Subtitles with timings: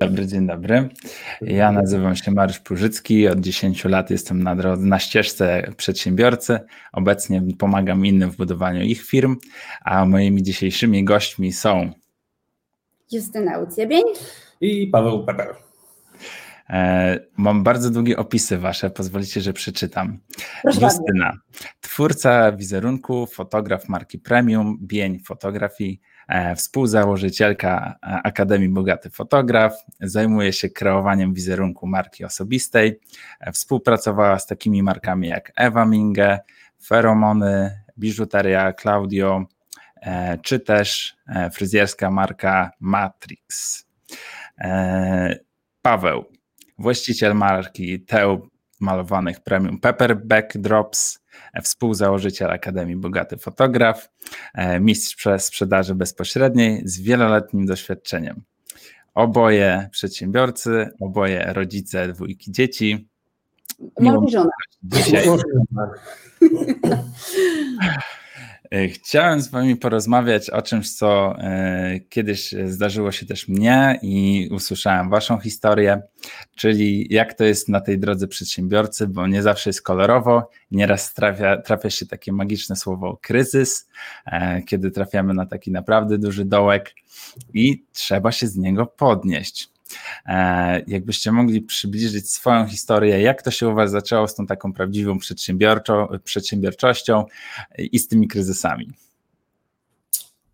[0.00, 0.88] Dobry, dzień dobry.
[1.40, 3.28] Ja nazywam się Mariusz Purzycki.
[3.28, 6.58] Od 10 lat jestem na, drodze, na ścieżce przedsiębiorcy.
[6.92, 9.36] Obecnie pomagam innym w budowaniu ich firm,
[9.84, 11.92] a moimi dzisiejszymi gośćmi są
[13.12, 14.02] Justyna Ucjebień
[14.60, 15.54] i Paweł Peper.
[16.70, 20.18] E, mam bardzo długie opisy wasze, pozwolicie, że przeczytam.
[20.62, 21.68] Proszę Justyna, bardzo.
[21.80, 26.00] twórca wizerunku, fotograf marki Premium, Bień Fotografii,
[26.56, 33.00] współzałożycielka e, Akademii Bogaty Fotograf, zajmuje się kreowaniem wizerunku marki osobistej,
[33.52, 36.38] współpracowała z takimi markami jak Ewa Minge,
[36.86, 39.44] Feromony, biżuteria Claudio,
[40.42, 41.16] czy też
[41.52, 43.84] fryzjerska marka Matrix.
[45.82, 46.24] Paweł,
[46.78, 48.48] właściciel marki Teu
[48.80, 51.19] malowanych premium Pepper Backdrops,
[51.62, 54.10] współzałożyciel Akademii Bogaty Fotograf,
[54.54, 58.42] e, mistrz sprzedaży bezpośredniej z wieloletnim doświadczeniem.
[59.14, 63.08] Oboje przedsiębiorcy, oboje rodzice dwójki dzieci.
[64.00, 64.50] Miło żona.
[64.82, 65.26] Dzisiaj.
[68.70, 74.48] E, chciałem z Wami porozmawiać o czymś, co e, kiedyś zdarzyło się też mnie i
[74.52, 76.02] usłyszałem Waszą historię,
[76.56, 80.50] czyli jak to jest na tej drodze przedsiębiorcy, bo nie zawsze jest kolorowo.
[80.70, 83.88] Nieraz trafia, trafia się takie magiczne słowo kryzys,
[84.26, 86.94] e, kiedy trafiamy na taki naprawdę duży dołek
[87.54, 89.70] i trzeba się z niego podnieść.
[90.26, 94.72] E, jakbyście mogli przybliżyć swoją historię, jak to się u Was zaczęło z tą taką
[94.72, 95.18] prawdziwą
[96.24, 97.24] przedsiębiorczością
[97.78, 98.92] i z tymi kryzysami?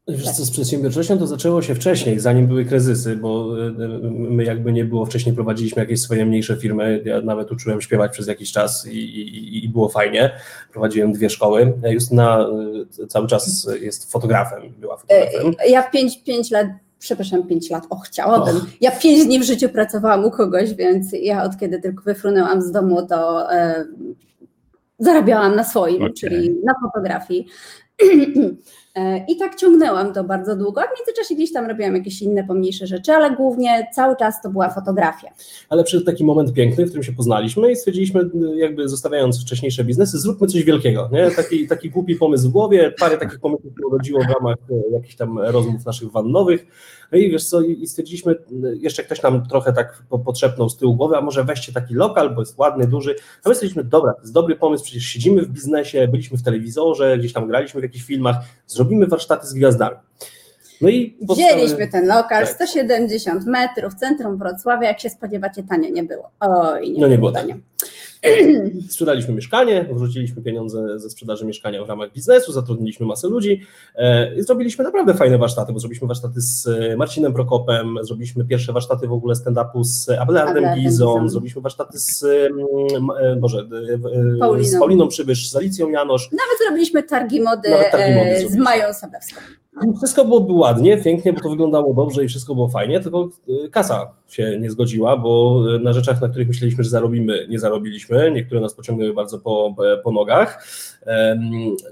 [0.08, 3.70] Wiesz co, z przedsiębiorczością to zaczęło się wcześniej, zanim były kryzysy, bo e,
[4.10, 8.26] my jakby nie było, wcześniej prowadziliśmy jakieś swoje mniejsze firmy, ja nawet uczyłem śpiewać przez
[8.26, 10.30] jakiś czas i, i, i było fajnie,
[10.72, 12.48] prowadziłem dwie szkoły, Justyna
[13.02, 15.54] e, cały czas jest fotografem, była fotografem.
[15.68, 15.90] Ja w
[16.24, 16.66] 5 lat
[16.98, 18.60] przepraszam, 5 lat, o chciałabym.
[18.80, 22.70] Ja 5 dni w życiu pracowałam u kogoś, więc ja od kiedy tylko wyfrunęłam z
[22.70, 23.84] domu, to e,
[24.98, 26.12] zarabiałam na swoim, okay.
[26.12, 27.46] czyli na fotografii.
[28.96, 32.44] E, I tak ciągnęłam to bardzo długo, a w międzyczasie gdzieś tam robiłam jakieś inne
[32.44, 35.28] pomniejsze rzeczy, ale głównie cały czas to była fotografia.
[35.68, 40.18] Ale przyszedł taki moment piękny, w którym się poznaliśmy i stwierdziliśmy, jakby zostawiając wcześniejsze biznesy,
[40.18, 41.08] zróbmy coś wielkiego.
[41.12, 41.30] Nie?
[41.30, 45.38] Taki, taki głupi pomysł w głowie, parę takich pomysłów urodziło w ramach e, jakichś tam
[45.38, 46.66] rozmów naszych wannowych.
[47.12, 48.34] No i wiesz co, i stwierdziliśmy,
[48.80, 52.42] jeszcze ktoś nam trochę tak potrzepnął z tyłu głowy, a może weźcie taki lokal, bo
[52.42, 53.14] jest ładny, duży.
[53.44, 57.18] A my stwierdziliśmy, dobra, to jest dobry pomysł, przecież siedzimy w biznesie, byliśmy w telewizorze,
[57.18, 58.36] gdzieś tam graliśmy w jakichś filmach,
[58.86, 59.96] zrobimy warsztaty z gwiazdami.
[60.80, 62.54] No i Wzięliśmy ten lokal, tak.
[62.54, 66.30] 170 metrów, centrum Wrocławia, jak się spodziewacie, tanie nie było.
[66.40, 67.58] Oj, nie, no nie było tanie.
[68.88, 73.62] Sprzedaliśmy mieszkanie, wrzuciliśmy pieniądze ze sprzedaży mieszkania w ramach biznesu, zatrudniliśmy masę ludzi
[73.94, 78.72] e, i zrobiliśmy naprawdę fajne warsztaty, bo zrobiliśmy warsztaty z e, Marcinem Prokopem, zrobiliśmy pierwsze
[78.72, 83.68] warsztaty w ogóle stand-upu z Abelardem Gizą, zrobiliśmy warsztaty z mm, Boże,
[84.40, 84.68] Pauliną.
[84.68, 86.30] z Pauliną Przybysz, z Alicją Janosz.
[86.32, 89.40] Nawet zrobiliśmy targi mody, targi mody z Mają Sadowską.
[89.96, 94.12] Wszystko byłoby ładnie, pięknie, bo to wyglądało dobrze i wszystko było fajnie, tylko y, kasa
[94.28, 98.30] się nie zgodziła, bo y, na rzeczach, na których myśleliśmy, że zarobimy, nie zarobiliśmy.
[98.34, 100.66] Niektóre nas pociągnęły bardzo po, po nogach.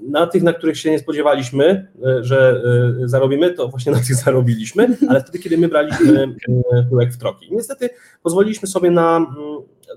[0.09, 2.63] Na tych, na których się nie spodziewaliśmy, y, że
[3.05, 6.35] zarobimy, to właśnie na tych zarobiliśmy, ale wtedy, kiedy my braliśmy
[6.91, 7.49] tyłek w troki.
[7.51, 7.91] Niestety
[8.23, 9.29] pozwoliliśmy sobie na mm,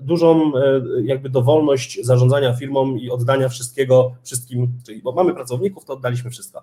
[0.02, 0.52] dużą
[1.02, 6.62] jakby dowolność zarządzania firmą i oddania wszystkiego wszystkim, czyli bo mamy pracowników, to oddaliśmy wszystko.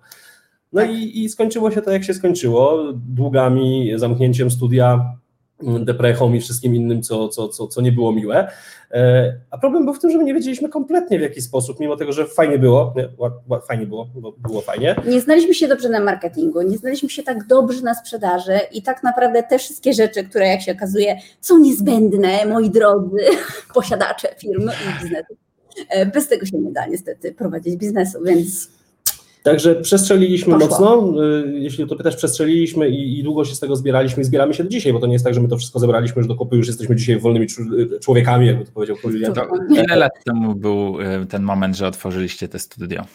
[0.74, 0.92] No tak.
[0.92, 5.16] i, i skończyło się to, jak się skończyło, długami, zamknięciem studia,
[5.64, 8.52] deprechą i wszystkim innym, co, co, co, co nie było miłe.
[8.92, 11.96] E, a problem był w tym, że my nie wiedzieliśmy kompletnie w jaki sposób, mimo
[11.96, 13.10] tego, że fajnie było, nie,
[13.68, 14.96] fajnie było, bo było fajnie.
[15.08, 19.04] Nie znaliśmy się dobrze na marketingu, nie znaliśmy się tak dobrze na sprzedaży i tak
[19.04, 23.18] naprawdę te wszystkie rzeczy, które jak się okazuje są niezbędne, moi drodzy
[23.76, 25.36] posiadacze firmy i biznesu.
[25.90, 28.70] E, bez tego się nie da niestety prowadzić biznesu, więc
[29.46, 30.70] Także przestrzeliliśmy Poszło.
[30.70, 34.26] mocno, y, jeśli o to pytasz, przestrzeliliśmy i, i, długo się z tego zbieraliśmy i
[34.26, 36.28] zbieramy się do dzisiaj, bo to nie jest tak, że my to wszystko zebraliśmy już
[36.28, 39.34] do kupy, już jesteśmy dzisiaj wolnymi y, człowiekami, jakby to powiedział Julian.
[39.70, 43.06] Ile lat temu był y, ten moment, że otworzyliście te studio?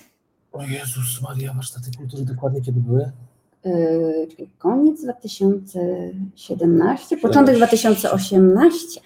[0.53, 3.11] O Jezus Maria, warsztaty kultury dokładnie kiedy były?
[3.65, 9.01] Yy, koniec 2017, początek 2018.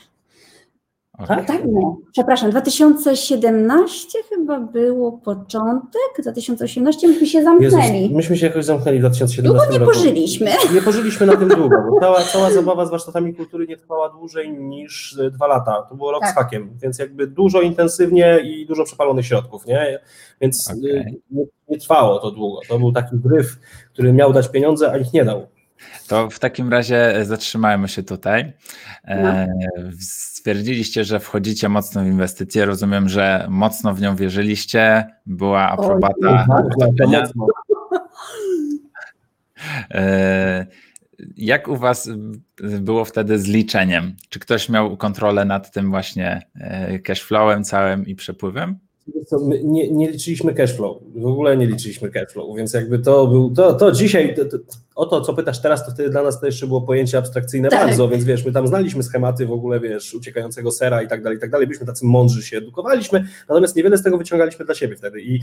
[1.19, 1.37] Okay.
[1.37, 1.97] Tak, tak, no.
[2.13, 8.01] Przepraszam, 2017 chyba było początek, 2018 myśmy się zamknęli.
[8.01, 9.93] Jezus, myśmy się jakoś zamknęli w 2017 Długo nie roku.
[9.93, 10.51] pożyliśmy.
[10.75, 14.53] Nie pożyliśmy na tym długo, bo cała, cała zabawa z warsztatami kultury nie trwała dłużej
[14.53, 15.87] niż dwa lata.
[15.89, 16.31] To było rok tak.
[16.31, 20.01] z hakiem, więc jakby dużo intensywnie i dużo przepalonych środków, nie?
[20.41, 21.15] Więc okay.
[21.31, 22.61] nie, nie trwało to długo.
[22.69, 23.57] To był taki wryw,
[23.93, 25.47] który miał dać pieniądze, a ich nie dał.
[26.09, 28.53] To w takim razie zatrzymajmy się tutaj.
[29.05, 29.91] E, no.
[30.01, 32.65] Stwierdziliście, że wchodzicie mocno w inwestycje.
[32.65, 35.07] Rozumiem, że mocno w nią wierzyliście.
[35.27, 36.47] Była aprobata.
[39.91, 40.67] E,
[41.37, 42.11] jak u Was
[42.81, 44.17] było wtedy z liczeniem?
[44.29, 46.43] Czy ktoś miał kontrolę nad tym właśnie
[47.05, 48.79] cashflowem całym i przepływem?
[49.65, 53.93] Nie, nie, liczyliśmy cashflow, w ogóle nie liczyliśmy cashflow, więc jakby to był, to, to
[53.93, 54.59] dzisiaj, to, to,
[54.95, 57.87] o to, co pytasz teraz, to wtedy dla nas to jeszcze było pojęcie abstrakcyjne tak.
[57.87, 61.39] bardzo, więc wiesz, my tam znaliśmy schematy w ogóle, wiesz, uciekającego sera i tak dalej,
[61.39, 64.97] i tak dalej, byliśmy tacy mądrzy, się edukowaliśmy, natomiast niewiele z tego wyciągaliśmy dla siebie
[64.97, 65.35] wtedy i,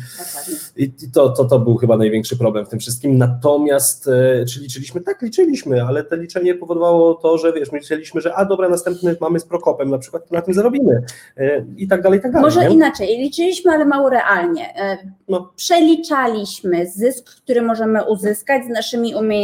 [0.76, 4.60] i, i to, to, to był chyba największy problem w tym wszystkim, natomiast e, czy
[4.60, 5.02] liczyliśmy?
[5.02, 9.16] Tak, liczyliśmy, ale to liczenie powodowało to, że wiesz, my liczyliśmy, że a dobra, następny
[9.22, 11.02] mamy z Prokopem na przykład, to na tym zarobimy
[11.38, 12.46] e, i tak dalej, i tak dalej.
[12.46, 12.76] Może nie?
[12.76, 14.76] inaczej, liczyliśmy, ale mało realnie.
[14.76, 15.52] E, no.
[15.56, 19.41] Przeliczaliśmy zysk, który możemy uzyskać z naszymi umiejętnościami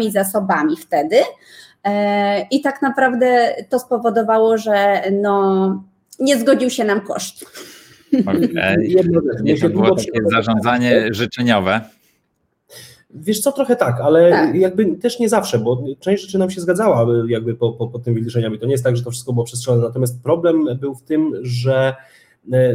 [0.00, 1.16] i zasobami wtedy.
[1.84, 5.84] E, I tak naprawdę to spowodowało, że no,
[6.20, 7.44] nie zgodził się nam koszt.
[8.26, 8.78] Okay.
[9.62, 11.80] To było takie zarządzanie życzeniowe.
[13.10, 14.54] Wiesz co, trochę tak, ale tak.
[14.54, 18.14] jakby też nie zawsze, bo część rzeczy nam się zgadzała jakby po, po, po tym
[18.14, 18.58] wyliczeniami.
[18.58, 21.94] To nie jest tak, że to wszystko było przestrzelone, natomiast problem był w tym, że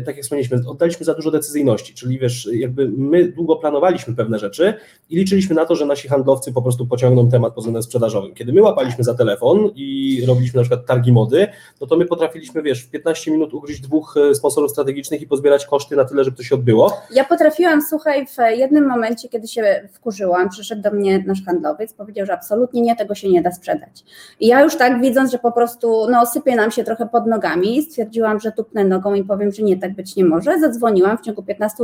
[0.06, 4.74] tak jak wspomnieliśmy, oddaliśmy za dużo decyzyjności, czyli wiesz, jakby my długo planowaliśmy pewne rzeczy
[5.10, 8.34] i liczyliśmy na to, że nasi handlowcy po prostu pociągną temat pod względem sprzedażowym.
[8.34, 11.48] Kiedy my łapaliśmy za telefon i robiliśmy na przykład targi mody,
[11.82, 15.66] no to my potrafiliśmy, wiesz, w 15 minut ugryźć dwóch e, sponsorów strategicznych i pozbierać
[15.66, 17.02] koszty na tyle, żeby to się odbyło.
[17.12, 22.26] Ja potrafiłam, słuchaj, w jednym momencie, kiedy się wkurzyłam, przyszedł do mnie nasz handlowiec, powiedział,
[22.26, 24.04] że absolutnie nie, tego się nie da sprzedać.
[24.40, 27.82] I ja już tak widząc, że po prostu no, sypie nam się trochę pod nogami,
[27.82, 30.60] stwierdziłam, że tupnę nogą i powiem, że nie, tak być nie może.
[30.60, 31.84] Zadzwoniłam w ciągu 15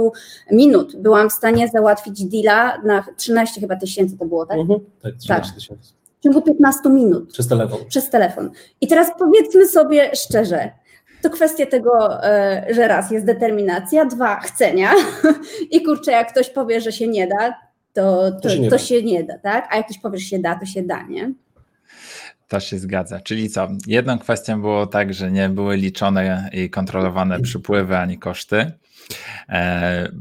[0.52, 0.96] minut.
[0.96, 4.58] Byłam w stanie załatwić deala na 13 chyba tysięcy to było, tak?
[4.58, 5.56] Mhm, tak, 13 tak.
[5.56, 5.94] tysięcy.
[6.20, 7.32] W ciągu 15 minut.
[7.32, 7.80] Przez telefon.
[7.88, 8.50] Przez telefon.
[8.82, 10.72] I teraz powiedzmy sobie szczerze,
[11.22, 14.92] to kwestia tego, e, że raz jest determinacja, dwa chcenia
[15.72, 17.54] i kurczę, jak ktoś powie, że się nie da,
[17.94, 18.82] to, to, to, się, nie, to da.
[18.82, 19.68] się nie da, tak?
[19.72, 21.34] A jak ktoś powie, że się da, to się da, nie?
[22.50, 23.20] To się zgadza.
[23.20, 23.68] Czyli co?
[23.88, 28.72] Jedną kwestią było tak, że nie były liczone i kontrolowane przypływy ani koszty.
[29.50, 30.12] E,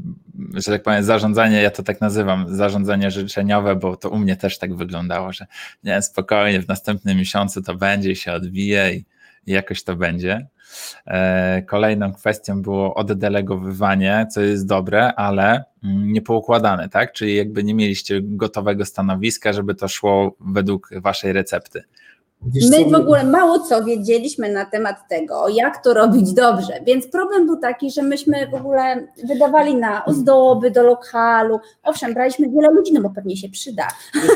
[0.53, 4.57] że tak powiem, zarządzanie, ja to tak nazywam, zarządzanie życzeniowe, bo to u mnie też
[4.57, 5.45] tak wyglądało, że
[5.83, 9.05] nie, spokojnie, w następnym miesiącu to będzie, się odbije i,
[9.47, 10.47] jakoś to będzie.
[11.07, 17.13] E, kolejną kwestią było oddelegowywanie, co jest dobre, ale mm, niepoukładane, tak?
[17.13, 21.83] Czyli jakby nie mieliście gotowego stanowiska, żeby to szło według waszej recepty.
[22.45, 27.07] Wiesz, My w ogóle mało co wiedzieliśmy na temat tego, jak to robić dobrze, więc
[27.07, 31.59] problem był taki, że myśmy w ogóle wydawali na ozdoby do lokalu.
[31.83, 33.87] Owszem, braliśmy wiele ludzi, no bo pewnie się przyda.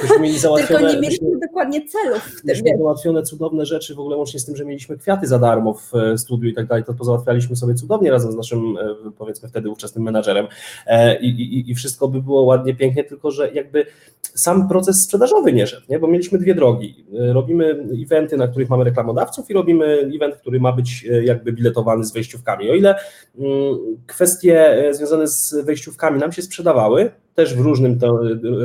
[0.57, 2.23] Tylko nie mieliśmy myśmy, dokładnie celów.
[2.23, 2.77] W tym.
[2.77, 6.17] Załatwione cudowne rzeczy, w ogóle łącznie z tym, że mieliśmy kwiaty za darmo w e,
[6.17, 10.03] studiu i tak dalej, to pozałatwialiśmy sobie cudownie razem z naszym, e, powiedzmy wtedy ówczesnym
[10.03, 10.47] menadżerem
[10.85, 13.85] e, i, i, i wszystko by było ładnie, pięknie, tylko że jakby
[14.21, 15.99] sam proces sprzedażowy nie szedł, nie?
[15.99, 17.05] bo mieliśmy dwie drogi.
[17.11, 22.03] Robimy eventy, na których mamy reklamodawców i robimy event, który ma być e, jakby biletowany
[22.03, 22.71] z wejściówkami.
[22.71, 22.95] O ile
[23.39, 28.19] mm, kwestie e, związane z wejściówkami nam się sprzedawały, też w różnym to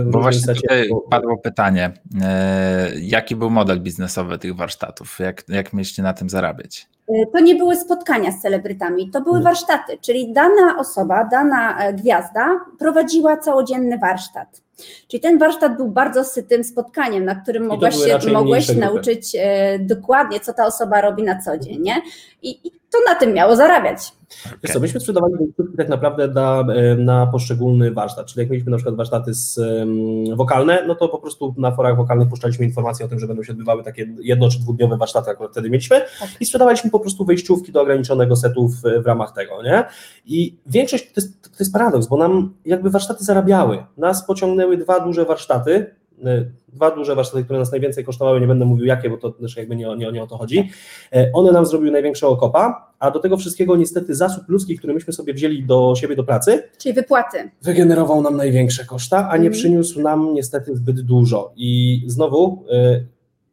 [0.07, 0.61] w Bo właśnie secie.
[0.61, 6.31] tutaj padło pytanie, e, jaki był model biznesowy tych warsztatów, jak, jak mieliście na tym
[6.31, 6.87] zarabiać?
[7.33, 13.37] To nie były spotkania z celebrytami, to były warsztaty, czyli dana osoba, dana gwiazda prowadziła
[13.37, 14.68] całodzienny warsztat.
[15.09, 20.41] Czyli ten warsztat był bardzo sytym spotkaniem, na którym mogłaś się, mogłeś nauczyć e, dokładnie,
[20.41, 22.03] co ta osoba robi na co dzień, nie?
[22.43, 24.13] I, I, to na tym miało zarabiać.
[24.47, 24.73] Okay.
[24.73, 25.35] co, myśmy sprzedawali
[25.77, 30.37] tak naprawdę na, e, na poszczególny warsztat, czyli jak mieliśmy na przykład warsztaty z, um,
[30.37, 33.53] wokalne, no to po prostu na forach wokalnych puszczaliśmy informacje o tym, że będą się
[33.53, 36.29] odbywały takie jedno czy dwudniowe warsztaty, akurat wtedy mieliśmy tak.
[36.41, 39.85] i sprzedawaliśmy po prostu wejściówki do ograniczonego setu w, w ramach tego, nie?
[40.27, 45.01] I większość, to jest, to jest paradoks, bo nam jakby warsztaty zarabiały, nas pociągnęły dwa
[45.01, 45.87] duże warsztaty,
[46.27, 49.57] y, dwa duże warsztaty, które nas najwięcej kosztowały, nie będę mówił jakie, bo to też
[49.57, 50.71] jakby nie, nie, nie o to chodzi.
[51.13, 55.13] E, one nam zrobiły największego kopa, a do tego wszystkiego niestety zasób ludzki, który myśmy
[55.13, 59.53] sobie wzięli do siebie do pracy, czyli wypłaty, wygenerował nam największe koszta, a nie mm.
[59.53, 61.53] przyniósł nam niestety zbyt dużo.
[61.57, 63.05] I znowu, e,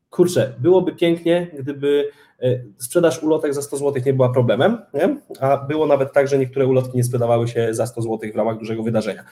[0.10, 2.25] kurczę, byłoby pięknie, gdyby e,
[2.78, 5.18] sprzedaż ulotek za 100 zł nie była problemem, nie?
[5.40, 8.58] a było nawet tak, że niektóre ulotki nie sprzedawały się za 100 zł w ramach
[8.58, 9.24] dużego wydarzenia.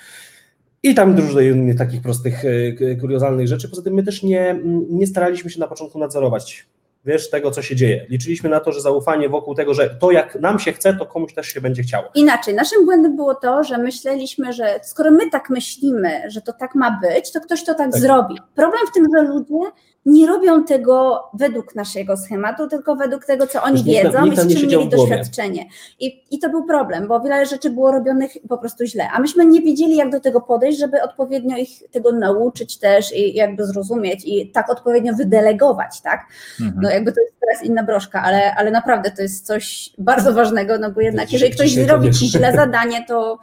[0.84, 3.70] I tam dużo innych takich prostych, e, kuriozalnych rzeczy.
[3.70, 6.66] Poza tym my też nie, nie staraliśmy się na początku nadzorować
[7.06, 8.06] wiesz, tego, co się dzieje.
[8.10, 11.34] Liczyliśmy na to, że zaufanie wokół tego, że to jak nam się chce, to komuś
[11.34, 12.06] też się będzie chciało.
[12.16, 16.76] Inaczej, naszym błędem było to, że myśleliśmy, że skoro my tak myślimy, że to tak
[16.76, 18.02] ma być, to ktoś to tak, Tak.
[18.02, 18.36] zrobi.
[18.56, 19.72] Problem w tym, że ludzie
[20.06, 24.42] nie robią tego według naszego schematu, tylko według tego, co oni tam- wiedzą nikt i
[24.42, 25.66] z nie czym mieli doświadczenie.
[26.00, 29.46] I, I to był problem, bo wiele rzeczy było robionych po prostu źle, a myśmy
[29.46, 34.22] nie wiedzieli, jak do tego podejść, żeby odpowiednio ich tego nauczyć też i jakby zrozumieć
[34.26, 36.26] i tak odpowiednio wydelegować, tak?
[36.62, 36.80] Mhm.
[36.84, 40.78] No jakby to jest teraz inna broszka, ale, ale naprawdę to jest coś bardzo ważnego,
[40.78, 43.40] no bo jednak jeżeli ktoś zrobi ci źle zadanie, to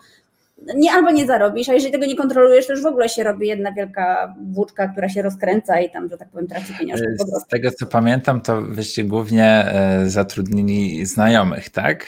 [0.77, 3.49] nie albo nie zarobisz, a jeżeli tego nie kontrolujesz, to już w ogóle się robi
[3.49, 6.73] jedna wielka włóczka, która się rozkręca i tam, że tak powiem, traci
[7.17, 7.41] prostu.
[7.41, 12.07] Z tego co pamiętam, to wyście głównie e, zatrudnili znajomych, tak?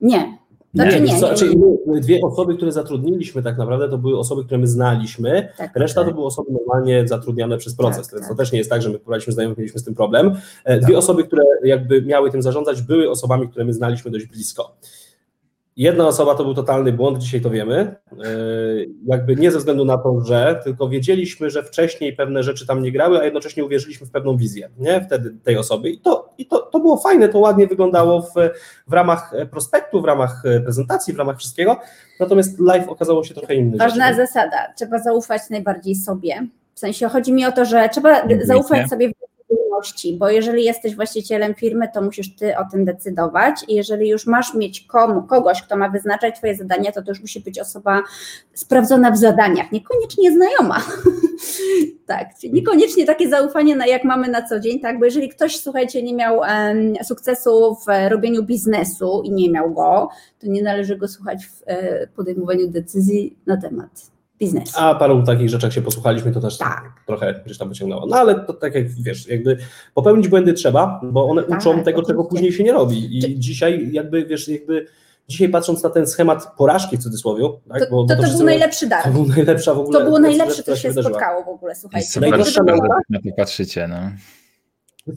[0.00, 0.42] Nie.
[0.74, 1.50] Znaczy nie, nie, znaczy,
[2.00, 5.76] dwie osoby, które zatrudniliśmy tak naprawdę, to były osoby, które my znaliśmy, Tak.
[5.76, 8.36] reszta to były osoby normalnie zatrudniane przez proces, Tak, to tak.
[8.36, 10.36] też nie jest tak, że my próbowaliśmy znajomych, mieliśmy z tym problem.
[10.64, 14.76] E, Dwie osoby, które jakby miały tym zarządzać, były osobami, które my znaliśmy dość blisko.
[15.76, 17.96] Jedna osoba to był totalny błąd, dzisiaj to wiemy.
[18.12, 18.16] E,
[19.06, 22.92] Jakby nie ze względu na to, że, tylko wiedzieliśmy, że wcześniej pewne rzeczy tam nie
[22.92, 25.00] grały, a jednocześnie uwierzyliśmy w pewną wizję, nie?
[25.00, 25.90] Wtedy tej osoby.
[25.90, 28.32] I to, i to, to było fajne, to ładnie wyglądało w,
[28.86, 31.76] w ramach prospektu, w ramach e, prezentacji, w ramach wszystkiego.
[32.20, 33.76] Natomiast live okazało się trochę inny.
[33.76, 34.16] Ważna rzeczy.
[34.16, 36.46] zasada, trzeba zaufać najbardziej sobie.
[36.74, 39.21] W sensie chodzi mi o to, że trzeba zaufać sobie w
[40.18, 44.54] bo jeżeli jesteś właścicielem firmy, to musisz ty o tym decydować i jeżeli już masz
[44.54, 48.02] mieć komu, kogoś, kto ma wyznaczać twoje zadania, to to już musi być osoba
[48.54, 50.82] sprawdzona w zadaniach, niekoniecznie znajoma.
[52.06, 56.14] tak, niekoniecznie takie zaufanie, jak mamy na co dzień, tak, bo jeżeli ktoś, słuchajcie, nie
[56.14, 61.46] miał em, sukcesu w robieniu biznesu i nie miał go, to nie należy go słuchać
[61.46, 64.11] w e, podejmowaniu decyzji na temat
[64.42, 64.72] biznesu.
[64.76, 66.92] A paru takich rzeczach się posłuchaliśmy, to też Tak.
[67.06, 68.06] trochę gdzieś tam wyciągnęło.
[68.06, 69.56] No ale to tak jak wiesz, jakby
[69.94, 73.18] popełnić błędy trzeba, bo one Tak, uczą tego, czego później się nie robi.
[73.18, 74.86] I Czy- dzisiaj jakby wiesz, jakby
[75.28, 78.86] dzisiaj patrząc na ten schemat porażki w cudzysłowie, tak, To, to, to był wszyscy- najlepszy
[78.88, 79.02] dar.
[79.04, 81.12] to był najlepsza w ogóle To było najlepsze, co się wydarzyła.
[81.14, 82.08] spotkało w ogóle, słuchajcie.
[82.08, 82.88] super, najdroższa nauka?
[83.10, 83.88] na to patrzycie.
[83.88, 83.96] No.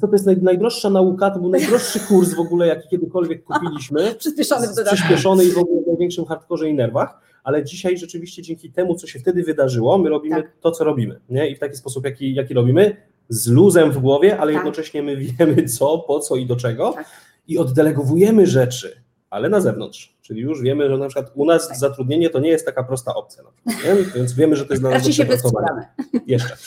[0.01, 4.13] To jest naj, najdroższa nauka, to był najdroższy kurs w ogóle, jaki kiedykolwiek kupiliśmy.
[4.19, 4.95] Przyspieszony w dodatku.
[4.95, 9.07] przyspieszony i w ogóle w największym hardkorze i nerwach, ale dzisiaj rzeczywiście dzięki temu, co
[9.07, 10.51] się wtedy wydarzyło, my robimy Tak.
[10.61, 11.19] to, co robimy.
[11.29, 11.49] Nie?
[11.49, 12.95] I w taki sposób, jaki, jaki robimy,
[13.29, 14.63] z luzem w głowie, ale Tak.
[14.63, 17.05] jednocześnie my wiemy co, po co i do czego Tak.
[17.47, 20.15] i oddelegowujemy rzeczy, ale na zewnątrz.
[20.21, 21.77] Czyli już wiemy, że na przykład u nas Tak.
[21.77, 23.43] zatrudnienie to nie jest taka prosta opcja.
[23.67, 23.97] Przykład?
[24.15, 26.19] Więc wiemy, że to jest dla nas Raczej do się.
[26.27, 26.57] Jeszcze.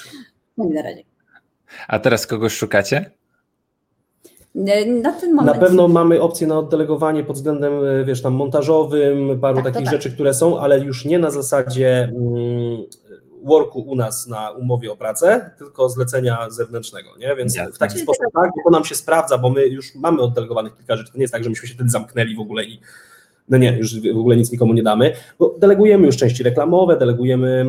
[0.56, 1.02] No i na razie.
[1.88, 3.10] A teraz kogoś szukacie?
[4.56, 5.56] E, Na ten moment.
[5.56, 9.84] Na pewno mamy opcję na oddelegowanie pod względem, e, wiesz, tam montażowym, paru Tak, takich
[9.84, 9.94] tak.
[9.94, 12.82] rzeczy, które są, ale już nie na zasadzie mm,
[13.44, 17.36] worku u nas na umowie o pracę, tylko zlecenia zewnętrznego, nie?
[17.36, 17.72] Więc Jasne.
[17.72, 20.76] w taki Czyli sposób, tak, bo to nam się sprawdza, bo my już mamy oddelegowanych
[20.76, 22.80] kilka rzeczy, to nie jest tak, że myśmy się wtedy zamknęli w ogóle i
[23.48, 27.66] no nie, już w ogóle nic nikomu nie damy, bo delegujemy już części reklamowe, delegujemy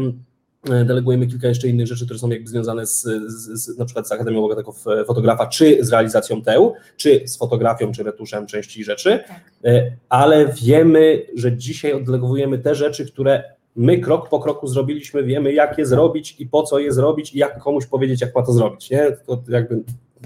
[0.65, 4.11] delegujemy kilka jeszcze innych rzeczy, które są jakby związane z, z, z na przykład z
[4.11, 9.19] Akademią Bogatego F- Fotografa, czy z realizacją teł, czy z fotografią, czy retuszem części rzeczy,
[9.27, 9.51] Tak.
[9.65, 13.43] E, ale wiemy, że dzisiaj oddelegowujemy te rzeczy, które
[13.75, 17.37] my krok po kroku zrobiliśmy, wiemy jak je zrobić i po co je zrobić i
[17.39, 19.11] jak komuś powiedzieć, jak ma to zrobić, nie?
[19.27, 19.83] To jakby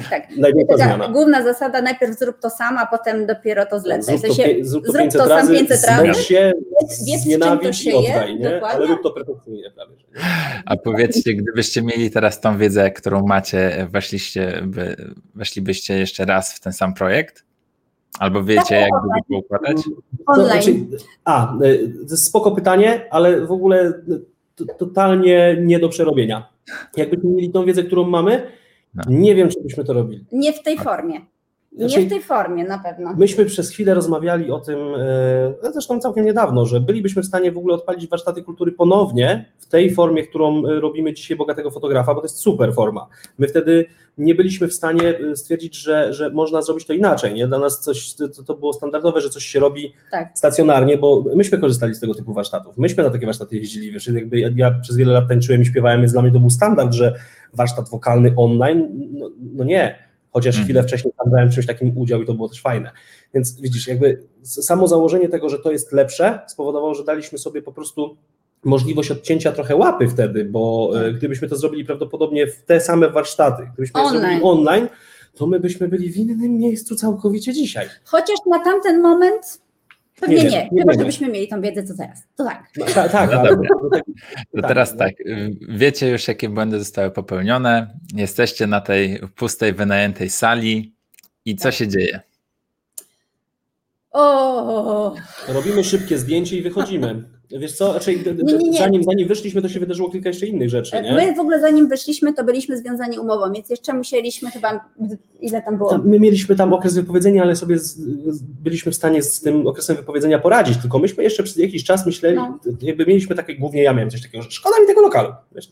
[0.09, 0.23] Tak.
[0.37, 1.07] największa zmiana.
[1.07, 4.17] główna zasada, najpierw zrób to sam, a potem dopiero to zlecaj.
[4.17, 6.53] W Zrób to, sensie, pie- zrób to zrób 500 to sam razy, 500 razy, się,
[6.81, 9.95] wiedz, wiedz, z czym to znienawidź się i oddaj, ale rób to perfekcyjnie prawie.
[9.97, 10.21] że?
[10.65, 14.95] A powiedzcie, gdybyście mieli teraz tą wiedzę, którą macie, weszliście, by,
[15.35, 17.43] weszlibyście jeszcze raz w ten sam projekt?
[18.19, 19.77] Albo wiecie, jak by to układać?
[19.83, 19.91] To
[20.41, 20.47] Online.
[20.47, 20.75] znaczy,
[21.25, 23.93] a, y, to jest spoko pytanie, ale w ogóle y,
[24.55, 26.49] to, totalnie nie do przerobienia.
[26.97, 28.51] Jakbyśmy mieli tą wiedzę, którą mamy,
[28.95, 29.03] No.
[29.07, 30.25] nie wiem, czy byśmy to robili.
[30.31, 31.21] Nie w tej formie.
[31.75, 33.13] Nie Znaczy- w tej formie na pewno.
[33.17, 34.79] Myśmy przez chwilę rozmawiali o tym,
[35.63, 39.65] e, zresztą całkiem niedawno, że bylibyśmy w stanie w ogóle odpalić warsztaty kultury ponownie w
[39.65, 43.07] tej formie, którą e, robimy dzisiaj Bogatego Fotografa, bo to jest super forma.
[43.37, 43.85] My wtedy
[44.17, 47.33] nie byliśmy w stanie e, stwierdzić, że, że można zrobić to inaczej.
[47.33, 47.47] Nie?
[47.47, 50.31] Dla nas coś, to, to było standardowe, że coś się robi Tak.
[50.35, 52.77] stacjonarnie, bo myśmy korzystali z tego typu warsztatów.
[52.77, 56.01] Myśmy na takie warsztaty jeździli, wiesz, jakby ja, ja przez wiele lat tańczyłem i śpiewałem,
[56.01, 57.13] więc dla mnie to był standard, że
[57.53, 59.95] warsztat wokalny online, no, no nie,
[60.33, 60.65] chociaż Mhm.
[60.65, 62.91] chwilę wcześniej tam brałem czymś takim udział i to było też fajne.
[63.33, 67.71] Więc widzisz, jakby samo założenie tego, że to jest lepsze, spowodowało, że daliśmy sobie po
[67.71, 68.17] prostu
[68.63, 73.63] możliwość odcięcia trochę łapy wtedy, bo e, gdybyśmy to zrobili prawdopodobnie w te same warsztaty,
[73.73, 74.21] gdybyśmy je Online.
[74.21, 74.87] zrobili online,
[75.35, 77.87] to my byśmy byli w innym miejscu całkowicie dzisiaj.
[78.03, 79.61] Chociaż na tamten moment
[80.25, 82.23] Pewnie Nie nie, nie chyba żebyśmy mieli tą wiedzę, co teraz.
[82.35, 82.63] To tak.
[82.77, 84.03] No, ta, tak, No ale- no tak-
[84.55, 84.97] To tak, teraz no.
[84.97, 90.93] tak, y, wiecie już jakie błędy zostały popełnione, jesteście na tej pustej, wynajętej sali
[91.45, 92.19] i co się dzieje?
[94.11, 95.15] O,
[95.47, 97.23] Robimy szybkie zdjęcie i wychodzimy.
[97.59, 98.77] Wiesz co, d- Nie, nie, nie.
[98.77, 101.13] Zanim, zanim wyszliśmy, to się wydarzyło kilka jeszcze innych rzeczy, nie?
[101.15, 104.85] my w ogóle zanim wyszliśmy, to byliśmy związani umową, więc jeszcze musieliśmy chyba,
[105.41, 105.89] ile tam było?
[105.89, 107.97] Tam, my mieliśmy tam okres wypowiedzenia, ale sobie z,
[108.63, 112.35] byliśmy w stanie z tym okresem wypowiedzenia poradzić, tylko myśmy jeszcze przez jakiś czas myśleli,
[112.35, 112.59] No.
[112.81, 115.29] jakby mieliśmy takie, głównie ja miałem coś takiego, że szkoda mi tego lokalu.
[115.55, 115.69] Wiesz,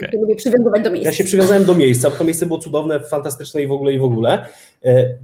[0.00, 1.10] Ja lubię przywiązywać do miejsca.
[1.10, 3.98] Ja się przywiązałem do miejsca, bo to miejsce było cudowne, fantastyczne i w ogóle i
[3.98, 4.46] w ogóle.
[4.84, 5.14] E,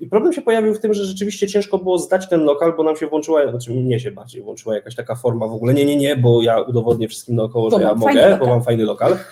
[0.00, 2.96] I, problem się pojawił w tym, że rzeczywiście ciężko było zdać ten lokal, bo nam
[2.96, 6.16] się włączyła, znaczy mnie się bardziej włączyła jakaś taka forma w ogóle, nie, nie, nie,
[6.16, 9.16] bo ja udowodnię wszystkim naokoło, Bo że ja mogę, bo mam fajny lokal.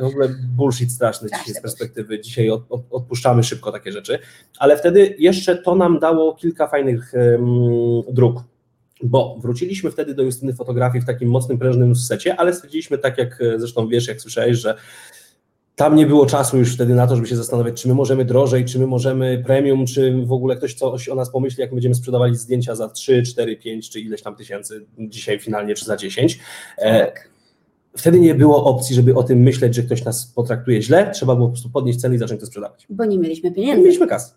[0.00, 4.18] W ogóle bullshit straszny Straszny dzisiaj z perspektywy, dzisiaj od, od, odpuszczamy szybko takie rzeczy,
[4.58, 7.46] ale wtedy jeszcze to nam dało kilka fajnych em,
[8.08, 8.42] dróg.
[9.02, 13.42] Bo wróciliśmy wtedy do Justyny fotografii w takim mocnym, prężnym secie, ale stwierdziliśmy, tak jak
[13.42, 14.74] e, zresztą wiesz, jak słyszałeś, że
[15.76, 18.64] tam nie było czasu już wtedy na to, żeby się zastanawiać, czy my możemy drożej,
[18.64, 22.36] czy my możemy premium, czy w ogóle ktoś coś o nas pomyśli, jak będziemy sprzedawali
[22.36, 26.40] zdjęcia za 3, 4, 5 czy ileś tam tysięcy, dzisiaj finalnie czy za 10.
[26.78, 27.28] E, Tak.
[27.96, 31.46] wtedy nie było opcji, żeby o tym myśleć, że ktoś nas potraktuje źle, trzeba było
[31.48, 32.86] po prostu podnieść ceny i zacząć to sprzedawać.
[32.90, 33.82] Bo nie mieliśmy Nie pieniędzy.
[33.82, 34.34] mieliśmy kas.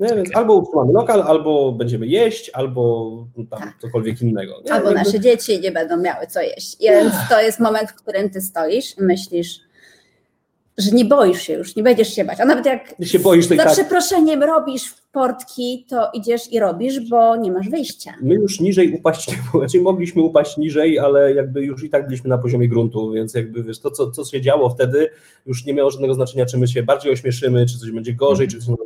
[0.00, 0.08] Nie?
[0.16, 3.10] Więc albo utrzymamy lokal, albo będziemy jeść, albo
[3.50, 3.74] tam Tak.
[3.82, 4.52] cokolwiek innego.
[4.64, 4.72] Nie?
[4.72, 6.76] Albo Jakby- nasze dzieci nie będą miały co jeść.
[6.80, 9.60] Więc to jest moment, w którym ty stoisz i myślisz,
[10.78, 12.40] że nie boisz się już, nie będziesz się bać.
[12.40, 17.36] A nawet jak się boisz, za tak przeproszeniem robisz portki, to idziesz i robisz, bo
[17.36, 18.14] nie masz wyjścia.
[18.22, 22.06] My już niżej upaść nie było, znaczy mogliśmy upaść niżej, ale jakby już i tak
[22.06, 25.10] byliśmy na poziomie gruntu, więc jakby wiesz, to co, co się działo wtedy
[25.46, 28.58] już nie miało żadnego znaczenia, czy my się bardziej ośmieszymy, czy coś będzie gorzej, czy
[28.58, 28.76] coś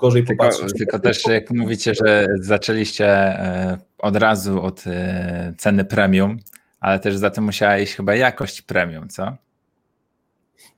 [0.00, 0.72] gorzej Tylko, popatrzeć.
[0.78, 6.38] tylko też jak mówicie, że zaczęliście e, od razu od e, ceny premium,
[6.80, 9.36] ale też za tym musiała iść chyba jakość premium, co?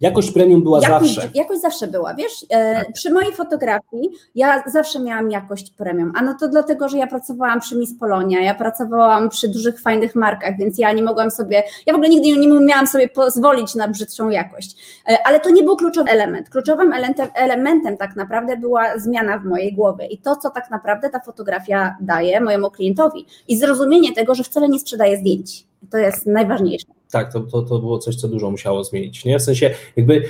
[0.02, 1.30] Jakość premium była Jakość, zawsze.
[1.35, 2.47] jakość zawsze była, wiesz?
[2.50, 7.06] E, przy mojej fotografii ja zawsze miałam jakość premium, a no to dlatego, że ja
[7.06, 11.62] pracowałam przy Miss Polonia, ja pracowałam przy dużych, fajnych markach, więc ja nie mogłam sobie,
[11.87, 14.76] ja w ogóle nigdy nie miałam sobie pozwolić na brzydszą jakość,
[15.09, 16.50] e, ale to nie był kluczowy element.
[16.50, 21.11] Kluczowym elementem, elementem tak naprawdę była zmiana w mojej głowie i to, co tak naprawdę
[21.11, 25.66] ta fotografia daje mojemu klientowi i zrozumienie tego, że wcale nie sprzedaje zdjęć.
[25.90, 27.01] To jest najważniejsze.
[27.12, 29.25] Tak, to, to, to było coś, co dużo musiało zmienić.
[29.25, 29.38] Nie?
[29.38, 30.22] W sensie, jakby,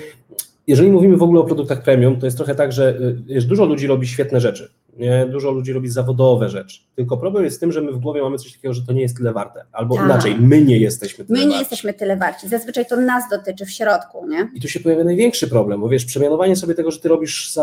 [0.66, 3.64] jeżeli mówimy w ogóle o produktach premium, to jest trochę tak, że y, wiesz, dużo
[3.64, 4.73] ludzi robi świetne rzeczy.
[4.99, 5.27] Nie?
[5.27, 6.81] Dużo ludzi robi zawodowe rzeczy.
[6.95, 9.01] Tylko problem jest w tym, że my w głowie mamy coś takiego, że to nie
[9.03, 9.64] jest tyle warte.
[9.73, 10.05] Albo Tak.
[10.05, 11.61] inaczej, my nie jesteśmy tyle My nie warci.
[11.61, 12.49] jesteśmy tyle warci.
[12.49, 14.49] Zazwyczaj to nas dotyczy w środku, nie?
[14.55, 17.55] I tu się pojawia największy problem, bo wiesz, przemianowanie sobie tego, że ty robisz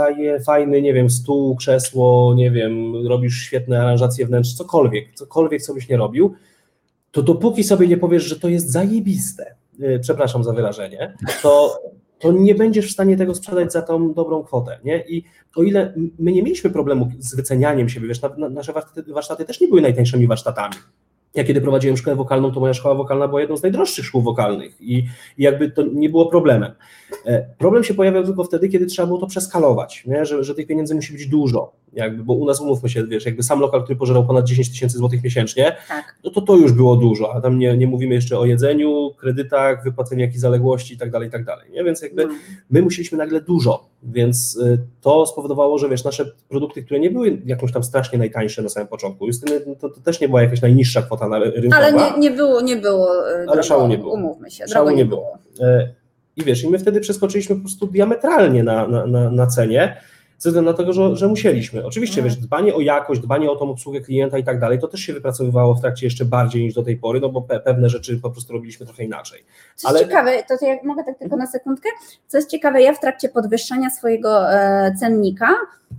[0.45, 5.89] fajny, nie wiem, stół, krzesło, nie wiem, robisz świetne aranżacje wnętrz, cokolwiek, cokolwiek co byś
[5.89, 6.34] nie robił,
[7.11, 11.79] to dopóki sobie nie powiesz, że to jest zajebiste, yy, przepraszam za wyrażenie, to,
[12.19, 15.03] to nie będziesz w stanie tego sprzedać za tą dobrą kwotę, nie?
[15.07, 15.23] I
[15.55, 19.45] o ile my nie mieliśmy problemu z wycenianiem siebie, wiesz, na, na, nasze warsztaty, warsztaty
[19.45, 20.75] też nie były najtańszymi warsztatami.
[21.35, 24.81] Ja kiedy prowadziłem szkołę wokalną, to moja szkoła wokalna była jedną z najdroższych szkół wokalnych
[24.81, 24.97] i,
[25.37, 26.71] i jakby to nie było problemem.
[27.25, 30.25] E, Problem się pojawiał tylko wtedy, kiedy trzeba było to przeskalować, nie?
[30.25, 33.43] Że, że tych pieniędzy musi być dużo, jakby, bo u nas umówmy się, wiesz, jakby
[33.43, 36.15] sam lokal, który pożerał ponad 10 tysięcy złotych miesięcznie, Tak.
[36.23, 39.84] no to to już było dużo, a tam nie, nie mówimy jeszcze o jedzeniu, kredytach,
[39.84, 41.84] wypłaceniu jakichś zaległości i tak dalej, i tak dalej, nie?
[41.84, 42.34] Więc jakby No.
[42.69, 47.41] my musieliśmy nagle dużo, więc y, to spowodowało, że wiesz, nasze produkty, które nie były
[47.45, 51.02] jakąś tam strasznie najtańsze na samym początku, Justyny, to, to też nie była jakaś najniższa
[51.02, 53.30] kwota na rynkowa, Ale nie, nie było, nie było.
[53.41, 54.13] e, drogo, szału nie było.
[54.13, 55.21] Umówmy się, Szału nie nie było.
[55.56, 55.69] było.
[55.69, 55.93] E,
[56.36, 59.97] I wiesz, i my wtedy przeskoczyliśmy po prostu diametralnie na, na, na, na cenie,
[60.39, 61.86] ze względu na to, że, że musieliśmy.
[61.86, 62.36] Oczywiście, Mhm.
[62.36, 65.13] wiesz, dbanie o jakość, dbanie o tą obsługę klienta i tak dalej, to też się
[65.13, 68.30] wypracowywało w trakcie jeszcze bardziej niż do tej pory, no bo pe, pewne rzeczy po
[68.30, 69.43] prostu robiliśmy trochę inaczej.
[69.75, 71.89] Co Ale- jest ciekawe, to, to jak mogę tak tylko na sekundkę,
[72.28, 75.47] co jest ciekawe, ja w trakcie podwyższania swojego e, cennika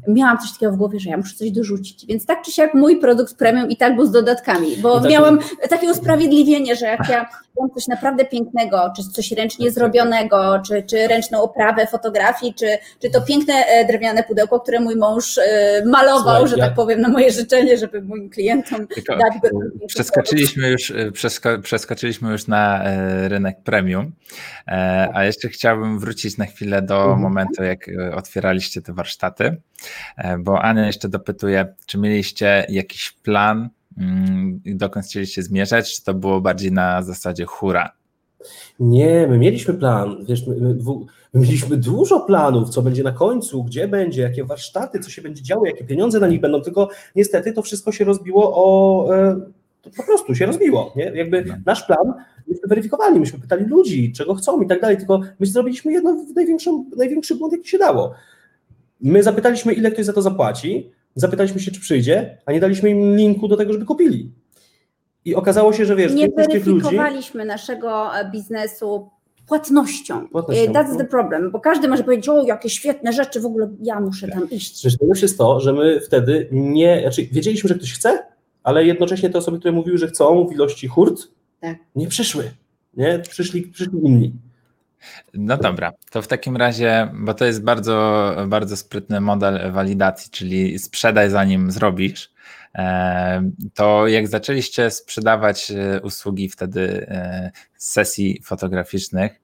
[0.08, 2.96] miałam coś takiego w głowie, że ja muszę coś dorzucić, więc tak czy siak mój
[3.00, 5.38] produkt premium i tak był z dodatkami, bo tak- miałam
[5.70, 7.26] takie usprawiedliwienie, że jak ja
[7.60, 12.66] mam coś naprawdę pięknego, czy coś ręcznie zrobionego, czy, czy ręczną oprawę fotografii, czy,
[13.02, 15.42] czy to piękne e, drewniane pudełko, które mój mąż e,
[15.86, 19.48] malował, Słuchaj, że ja- tak powiem, na moje życzenie, żeby moim klientom Tylko dać go
[19.48, 22.82] e, przeskoczyliśmy już, przesko, przeskoczyliśmy już na
[23.28, 24.12] rynek premium,
[25.14, 27.20] a jeszcze chciałbym wrócić na chwilę do Mhm.
[27.20, 27.80] momentu, jak
[28.16, 29.56] otwieraliście te warsztaty,
[30.38, 36.40] bo Ania jeszcze dopytuje, czy mieliście jakiś plan, mm, dokąd chcieliście zmierzać, czy to było
[36.40, 37.92] bardziej na zasadzie hura?
[38.80, 40.74] Nie, my mieliśmy plan, wiesz, my, my,
[41.34, 45.42] my, mieliśmy dużo planów, co będzie na końcu, gdzie będzie, jakie warsztaty, co się będzie
[45.42, 49.40] działo, jakie pieniądze na nich będą, tylko niestety to wszystko się rozbiło o, e,
[49.96, 51.04] po prostu się rozbiło, nie?
[51.04, 51.54] Jakby no.
[51.66, 52.14] nasz plan,
[52.48, 56.24] myśmy weryfikowali, myśmy pytali ludzi, czego chcą i tak dalej, tylko my zrobiliśmy jedno
[56.96, 58.14] największy błąd, jaki się dało.
[59.02, 63.16] My zapytaliśmy, ile ktoś za to zapłaci, zapytaliśmy się, czy przyjdzie, a nie daliśmy im
[63.16, 64.32] linku do tego, żeby kupili.
[65.24, 67.48] I okazało się, że wiesz, nie weryfikowaliśmy ludzi...
[67.48, 69.10] naszego e, biznesu
[69.46, 70.28] płatnością.
[70.28, 70.72] płatnością.
[70.72, 74.28] That's the problem, bo każdy może powiedzieć, o jakie świetne rzeczy, w ogóle ja muszę
[74.28, 74.82] tam iść.
[74.82, 78.26] Zresztą jest to, że my wtedy nie, znaczy wiedzieliśmy, że ktoś chce,
[78.62, 81.28] ale jednocześnie te osoby, które mówiły, że chcą w ilości hurt,
[81.60, 81.78] tak.
[81.96, 82.50] nie przyszły.
[82.96, 83.18] Nie?
[83.18, 84.32] Przyszli, przyszli inni.
[85.34, 90.78] No dobra, to w takim razie, bo to jest bardzo, bardzo sprytny model walidacji, czyli
[90.78, 92.30] sprzedaj zanim zrobisz.
[92.74, 99.40] E, to jak zaczęliście sprzedawać e, usługi wtedy e, sesji fotograficznych,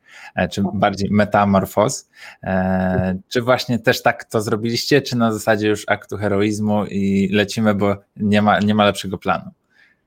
[0.51, 2.09] czy bardziej metamorfoz,
[3.29, 7.97] czy właśnie też tak to zrobiliście, czy na zasadzie już aktu heroizmu i lecimy, bo
[8.17, 9.51] nie ma, nie ma lepszego planu?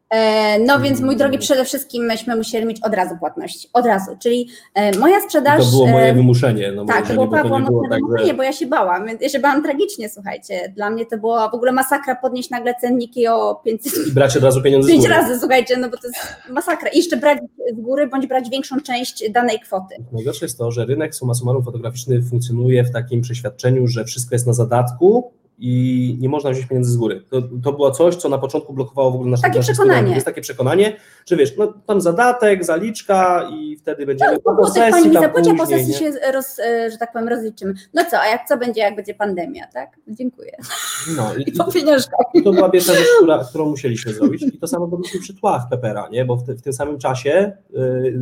[0.09, 4.11] E, no więc mój drogi, przede wszystkim myśmy musieli mieć od razu płatność, od razu,
[4.19, 5.65] czyli e, moja sprzedaż...
[5.65, 6.71] To było moje e, wymuszenie.
[6.71, 9.63] No tak, to było Pawła mocne tak, wymuszenie, bo ja się bałam, ja się bałam
[9.63, 14.07] tragicznie, słuchajcie, dla mnie to była w ogóle masakra podnieść nagle cenniki o 500...
[14.07, 16.19] I brać od razu pieniądze Pięć razy, słuchajcie, no bo to jest
[16.49, 16.89] masakra.
[16.89, 17.39] I jeszcze brać
[17.73, 19.95] z góry, bądź brać większą część danej kwoty.
[20.11, 24.47] Najgorsze jest to, że rynek summa summarum fotograficzny funkcjonuje w takim przeświadczeniu, że wszystko jest
[24.47, 27.23] na zadatku, i nie można wziąć pieniędzy z góry.
[27.29, 30.13] To, to było coś, co na początku blokowało w ogóle nasze Takie przekonanie.
[30.13, 30.95] Jest takie przekonanie,
[31.25, 35.53] że wiesz, no tam zadatek, zaliczka i wtedy będziemy no, po sesji pani mi zapłaci,
[35.53, 37.73] po sesji się, roz, e, że tak powiem, rozliczymy.
[37.93, 39.89] No co, a jak co będzie, jak będzie pandemia, tak?
[40.07, 40.51] Dziękuję.
[41.17, 42.19] No i, I po pieniążkach.
[42.43, 46.07] To była pierwsza rzecz, która, którą musieliśmy zrobić i to samo robiliśmy przy tłach Pepera,
[46.11, 46.25] nie?
[46.25, 48.19] Bo w, te, w tym samym czasie y,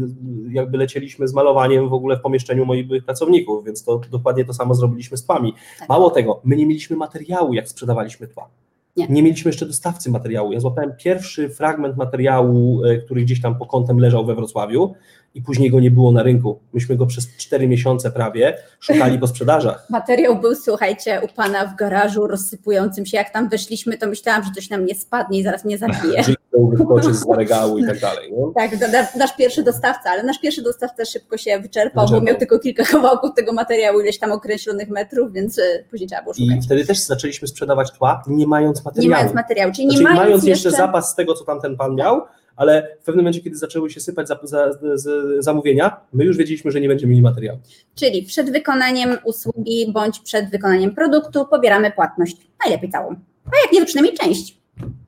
[0.52, 4.54] jakby lecieliśmy z malowaniem w ogóle w pomieszczeniu moich byłych pracowników, więc to dokładnie to
[4.54, 5.54] samo zrobiliśmy z tłami.
[5.80, 5.90] Tak.
[5.90, 8.50] Mało tego, my nie mieliśmy materiału materiału, jak sprzedawaliśmy tła.
[8.98, 9.08] Nie.
[9.08, 9.24] nie.
[9.24, 10.54] mieliśmy jeszcze dostawcy materiału.
[10.54, 14.94] Ja złapałem pierwszy fragment materiału, e, który gdzieś tam po kątem leżał we Wrocławiu
[15.38, 16.60] i później go nie było na rynku.
[16.74, 19.88] Myśmy go przez cztery miesiące prawie szukali po sprzedażach.
[19.90, 23.18] Materiał był, słuchajcie, u pana w garażu rozsypującym się.
[23.18, 26.24] Jak tam weszliśmy, to myślałam, że coś nam nie spadnie i zaraz mnie zabije.
[26.72, 28.34] wyskoczy z regału i tak dalej.
[28.56, 28.72] Tak,
[29.16, 32.84] nasz pierwszy dostawca, ale nasz pierwszy dostawca szybko się wyczerpał, wyczerpał, bo miał tylko kilka
[32.92, 36.58] kawałków tego materiału, ileś tam określonych metrów, więc e, później trzeba było szukać.
[36.58, 39.10] I wtedy też zaczęliśmy sprzedawać tła, nie mając materiału.
[39.10, 41.78] Nie mając materiału, czyli nie znaczy, mając, mając jeszcze zapas z tego, co tam ten
[41.78, 42.22] pan miał,
[42.58, 46.72] ale w pewnym momencie, kiedy zaczęły się sypać za, za, za, zamówienia, my już wiedzieliśmy,
[46.72, 47.60] że nie będziemy mieli materiału.
[47.96, 53.16] Czyli przed wykonaniem usługi bądź przed wykonaniem produktu pobieramy płatność, najlepiej całą,
[53.46, 54.58] a jak nie, to przynajmniej część.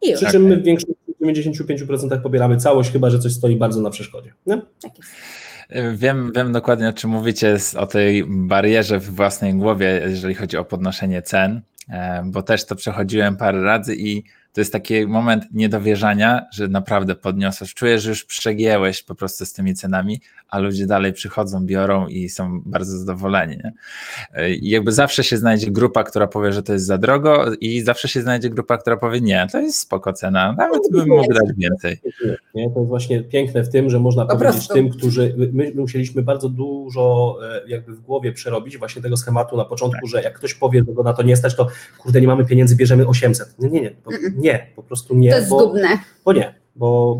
[0.02, 0.22] I już.
[0.22, 3.90] Przy czym my w większości w 95% pobieramy całość, chyba że coś stoi bardzo na
[3.90, 4.34] przeszkodzie.
[4.46, 4.62] Nie?
[4.82, 5.10] Tak jest.
[5.94, 10.66] Wiem, wiem dokładnie, o czym mówicie, o tej barierze w własnej głowie, jeżeli chodzi o
[10.66, 16.46] podnoszenie cen, e, bo też to przechodziłem parę razy i to jest taki moment niedowierzania,
[16.54, 21.14] że naprawdę podniosłeś, czujesz, że już przegięłeś po prostu z tymi cenami, a ludzie dalej
[21.14, 23.58] przychodzą, biorą i są bardzo zadowoleni.
[23.64, 23.74] Nie?
[24.56, 28.08] I jakby zawsze się znajdzie grupa, która powie, że to jest za drogo i zawsze
[28.08, 32.02] się znajdzie grupa, która powie, nie, to jest spoko cena, nawet bym mógł dać więcej.
[32.56, 34.74] Nie, to jest właśnie piękne w tym, że można po powiedzieć prostu.
[34.74, 39.66] tym, którzy, my musieliśmy bardzo dużo e, jakby w głowie przerobić właśnie tego schematu na
[39.66, 40.10] początku, tak.
[40.10, 42.76] że jak ktoś powie, że go na to nie stać, to kurde, nie mamy pieniędzy,
[42.76, 43.56] bierzemy 800.
[43.60, 43.92] Nie, nie, nie,
[44.38, 45.32] nie, po prostu nie.
[45.32, 45.88] To jest bo, zgubne.
[46.26, 47.20] Bo nie, bo,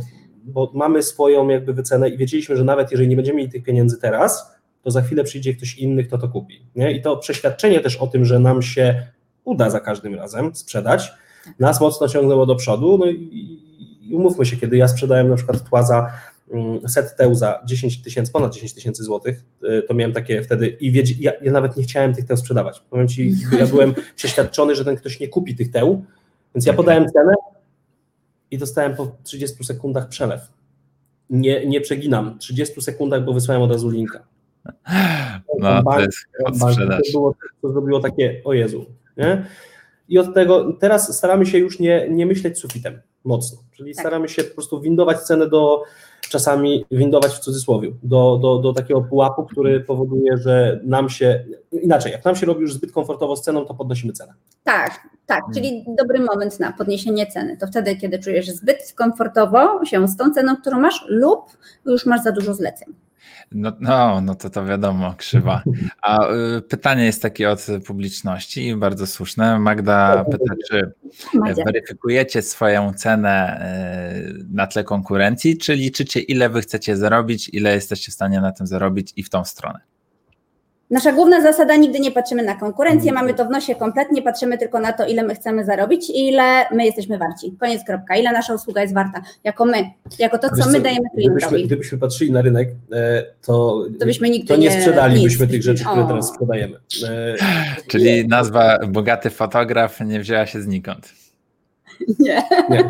[0.50, 3.98] bo mamy swoją jakby wycenę i wiedzieliśmy, że nawet jeżeli nie będziemy mieli tych pieniędzy
[3.98, 6.62] teraz, to za chwilę przyjdzie ktoś inny, kto to kupi.
[6.76, 6.92] Nie?
[6.92, 9.08] I to przeświadczenie też o tym, że nam się
[9.44, 11.12] uda za każdym razem sprzedać,
[11.60, 12.98] nas mocno ciągnęło do przodu.
[12.98, 13.60] No i,
[14.02, 16.12] i umówmy się, kiedy ja sprzedałem na przykład tła za
[16.52, 20.68] mm, set teł za 10 tysięcy, ponad 10 tysięcy złotych, y, to miałem takie wtedy
[20.80, 22.84] i ja, ja, nawet nie chciałem tych teł sprzedawać.
[22.90, 26.06] Powiem Ci, ja byłem przeświadczony, że ten ktoś nie kupi tych teł,
[26.56, 27.34] więc ja podałem cenę
[28.52, 30.42] i dostałem po 30 sekundach przelew.
[31.30, 32.40] Nie, nie przeginam.
[32.40, 34.24] 30 sekundach, bo wysłałem od razu linka.
[35.60, 36.18] No, to jest.
[36.46, 36.68] To,
[37.14, 38.86] było, to zrobiło takie, o Jezu.
[39.18, 39.46] Nie?
[40.10, 44.02] I od tego teraz staramy się już nie, nie myśleć sufitem mocno, czyli tak.
[44.02, 45.84] staramy się po prostu windować cenę do,
[46.30, 52.12] czasami windować w cudzysłowie, do, do, do takiego pułapu, który powoduje, że nam się, inaczej,
[52.12, 54.34] jak nam się robi już zbyt komfortowo z ceną, to podnosimy cenę.
[54.70, 57.58] Tak, tak, czyli dobry moment na podniesienie ceny.
[57.58, 62.24] To wtedy, kiedy czujesz zbyt komfortowo się z tą ceną, którą masz lub już masz
[62.24, 62.94] za dużo zleceń.
[63.52, 65.64] No, no, no to to wiadomo, krzywa.
[66.02, 66.28] A
[66.58, 69.60] y, pytanie jest takie od publiczności i bardzo słuszne.
[69.60, 70.92] Magda pyta, czy
[71.66, 73.62] weryfikujecie swoją cenę
[74.40, 78.52] y, na tle konkurencji, czy liczycie ile wy chcecie zarobić, ile jesteście w stanie na
[78.52, 79.80] tym zarobić i w tą stronę?
[80.90, 84.80] Nasza główna zasada, nigdy nie patrzymy na konkurencję, mamy to w nosie kompletnie, patrzymy tylko
[84.80, 87.56] na to, ile my chcemy zarobić i ile my jesteśmy warci.
[87.60, 88.16] Koniec, kropka.
[88.18, 91.66] Ile nasza usługa jest warta, jako my, jako to, co my dajemy Gdybyśmy, klientowi.
[91.66, 95.52] gdybyśmy patrzyli na rynek, e, to, To byśmy nigdy to nie nie- sprzedalibyśmy nic.
[95.52, 96.08] tych rzeczy, które O.
[96.08, 96.78] teraz sprzedajemy.
[97.10, 97.36] E,
[97.92, 101.10] Czyli nazwa bogaty fotograf nie wzięła się znikąd.
[102.20, 102.44] Nie.
[102.70, 102.90] Nie.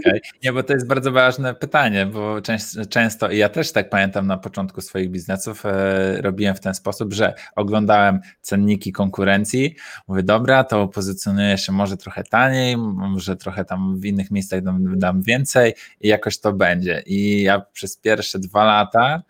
[0.00, 0.20] Okay.
[0.44, 4.26] Nie, bo to jest bardzo ważne pytanie, bo często, często i ja też tak pamiętam
[4.26, 9.76] na początku swoich biznesów, e, robiłem w ten sposób, że oglądałem cenniki konkurencji,
[10.08, 14.98] mówię, dobra, to pozycjonuję się może trochę taniej, może trochę tam w innych miejscach dam,
[14.98, 17.02] dam więcej i jakoś to będzie.
[17.06, 19.22] I ja przez pierwsze dwa lata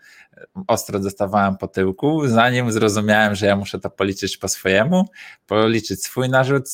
[0.67, 5.05] ostro dostawałem po tyłku, zanim zrozumiałem, że ja muszę to policzyć po swojemu,
[5.47, 6.69] policzyć swój narzut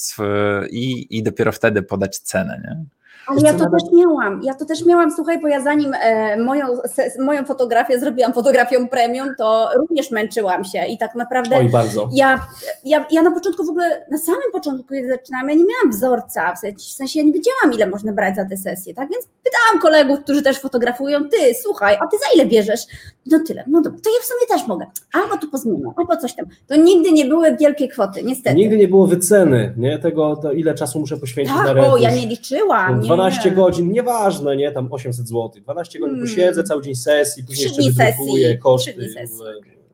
[0.70, 2.62] i, i dopiero wtedy podać cenę.
[2.64, 2.97] Nie?
[3.28, 6.66] Ale ja to też miałam, ja to też miałam, słuchaj, bo ja zanim e, moją,
[6.86, 12.10] se, moją fotografię zrobiłam fotografią premium, to również męczyłam się i tak naprawdę Oj, bardzo.
[12.14, 12.48] ja,
[12.84, 16.56] ja, ja na początku w ogóle, na samym początku, kiedy zaczynałam, ja nie miałam wzorca,
[16.56, 19.28] w sensie, w sensie ja nie wiedziałam, ile można brać za te sesje, tak, więc
[19.44, 22.82] pytałam kolegów, którzy też fotografują, ty, słuchaj, a ty za ile bierzesz?
[23.26, 26.36] No tyle, no dobra, to ja w sumie też mogę, albo tu pozmieniam, albo coś
[26.36, 26.46] tam.
[26.68, 28.56] To nigdy nie były wielkie kwoty, niestety.
[28.56, 30.00] Nigdy nie było wyceny, nie?
[30.00, 31.94] Tego, to ile czasu muszę poświęcić na tak, retusz.
[31.94, 33.02] o, ja nie liczyłam.
[33.02, 33.56] Nie, 12 nie.
[33.56, 34.72] godzin, nieważne, nie?
[34.72, 35.52] Tam 800 zł.
[35.62, 36.30] 12 godzin Hmm.
[36.30, 39.14] posiedzę, cały dzień sesji, później jeszcze wydrukuję, sesji, koszty.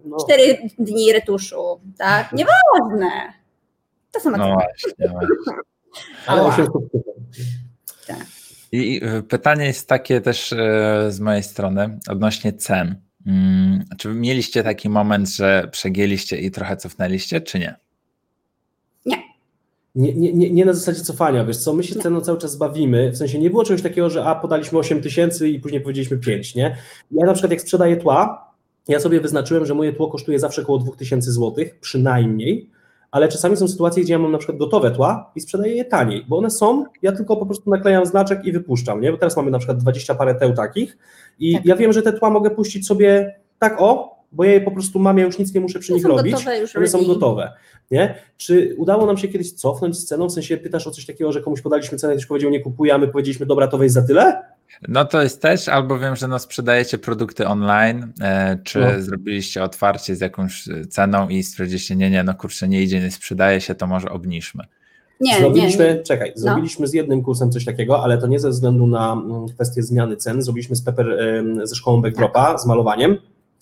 [0.05, 3.11] No, Cztery dni retuszu, tak, nieważne.
[4.11, 4.53] To sama No cena.
[4.55, 5.07] właśnie.
[5.09, 5.27] właśnie.
[6.27, 6.49] ale Ała.
[6.49, 7.03] 800 zł.
[8.71, 12.95] I y, pytanie jest takie też e, z mojej strony odnośnie cen.
[13.27, 17.75] Mm, Czy mieliście taki moment, że przegięliście i trochę cofnęliście, czy nie?
[19.95, 23.17] Nie, nie, nie, na zasadzie cofania, wiesz co, my się ceną cały czas bawimy, w
[23.17, 26.77] sensie nie było czegoś takiego, że a, podaliśmy 8 tysięcy i później powiedzieliśmy 5, nie?
[27.11, 28.51] Ja na przykład jak sprzedaję tła,
[28.87, 32.69] ja sobie wyznaczyłem, że moje tło kosztuje zawsze około 2000 zł, przynajmniej,
[33.11, 36.25] ale czasami są sytuacje, gdzie ja mam na przykład gotowe tła i sprzedaję je taniej,
[36.27, 39.11] bo one są, ja tylko po prostu naklejam znaczek i wypuszczam, nie?
[39.11, 40.97] Bo teraz mamy na przykład 20 parę teł takich
[41.39, 41.65] i Tak.
[41.65, 44.99] ja wiem, że te tła mogę puścić sobie tak o, bo ja je po prostu
[44.99, 46.33] mam, ja już nic nie muszę przy To nich robić.
[46.77, 47.13] One są ready.
[47.13, 47.51] gotowe.
[47.91, 48.15] Nie?
[48.37, 50.29] Czy udało nam się kiedyś cofnąć z ceną?
[50.29, 52.97] W sensie pytasz o coś takiego, że komuś podaliśmy cenę, ktoś powiedział nie kupuję, a
[52.97, 54.41] my powiedzieliśmy dobra, to weź za tyle?
[54.87, 58.87] No to jest też, albo wiem, że no sprzedajecie produkty online, e, czy No.
[59.01, 63.61] zrobiliście otwarcie z jakąś ceną i stwierdziliście, nie, nie, no kurczę, nie idzie, nie sprzedaje
[63.61, 64.63] się, to może obniżmy.
[65.19, 65.95] Nie, nie, zrobiliśmy, nie.
[65.95, 66.03] No.
[66.03, 69.83] czekaj, zrobiliśmy z jednym kursem coś takiego, ale to nie ze względu na mm, kwestię
[69.83, 70.41] zmiany cen.
[70.41, 71.17] Zrobiliśmy z Pepper
[71.63, 72.59] ze szkołą backdropa, Tak.
[72.59, 73.17] z malowaniem.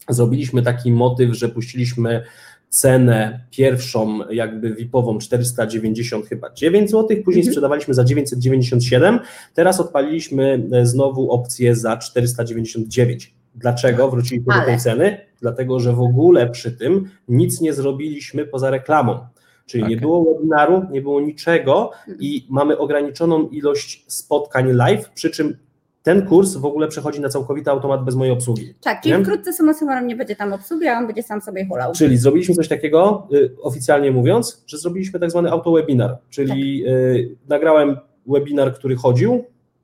[0.09, 2.23] Zrobiliśmy taki motyw, że puściliśmy
[2.69, 7.45] cenę pierwszą jakby VIP-ową 490 chyba 9 zł, później Mhm.
[7.45, 9.19] sprzedawaliśmy za 997,
[9.53, 13.33] teraz odpaliliśmy e, znowu opcję za 499.
[13.55, 14.65] Dlaczego wróciliśmy do Ale.
[14.65, 15.17] tej ceny?
[15.41, 19.19] Dlatego, że w ogóle przy tym nic nie zrobiliśmy poza reklamą.
[19.65, 19.99] Czyli nie Okej.
[20.01, 22.17] było webinaru, nie było niczego Mhm.
[22.21, 25.57] i mamy ograniczoną ilość spotkań live, przy czym
[26.03, 28.73] ten kurs w ogóle przechodzi na całkowity automat bez mojej obsługi.
[28.81, 29.23] Tak, czyli Nie?
[29.23, 31.91] wkrótce summa summarum nie będzie tam obsługi, a on będzie sam sobie hulał.
[31.93, 36.93] Czyli zrobiliśmy coś takiego, y, oficjalnie mówiąc, że zrobiliśmy tak zwany autowebinar, czyli Tak.
[36.93, 39.43] y, nagrałem webinar, który chodził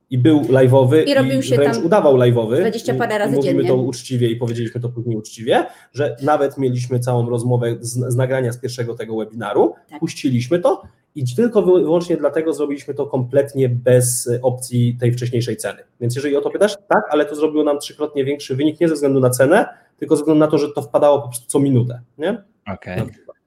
[0.09, 2.57] i był live'owy I robił się wręcz udawał live'owy.
[2.59, 3.67] 20 parę I razy Mówimy dziennie.
[3.69, 8.51] to uczciwie i powiedzieliśmy to później uczciwie, że nawet mieliśmy całą rozmowę z, z nagrania
[8.53, 9.99] z pierwszego tego webinaru, Tak.
[9.99, 10.81] puściliśmy to
[11.21, 15.79] i tylko wy- wyłącznie dlatego zrobiliśmy to kompletnie bez y, opcji tej wcześniejszej ceny.
[16.01, 18.93] Więc jeżeli o to pytasz, tak, ale to zrobiło nam trzykrotnie większy wynik nie ze
[18.95, 19.65] względu na cenę,
[19.97, 22.43] tylko ze względu na to, że to wpadało po prostu co minutę, nie?
[22.73, 23.01] Okej.
[23.11, 23.37] Przykład.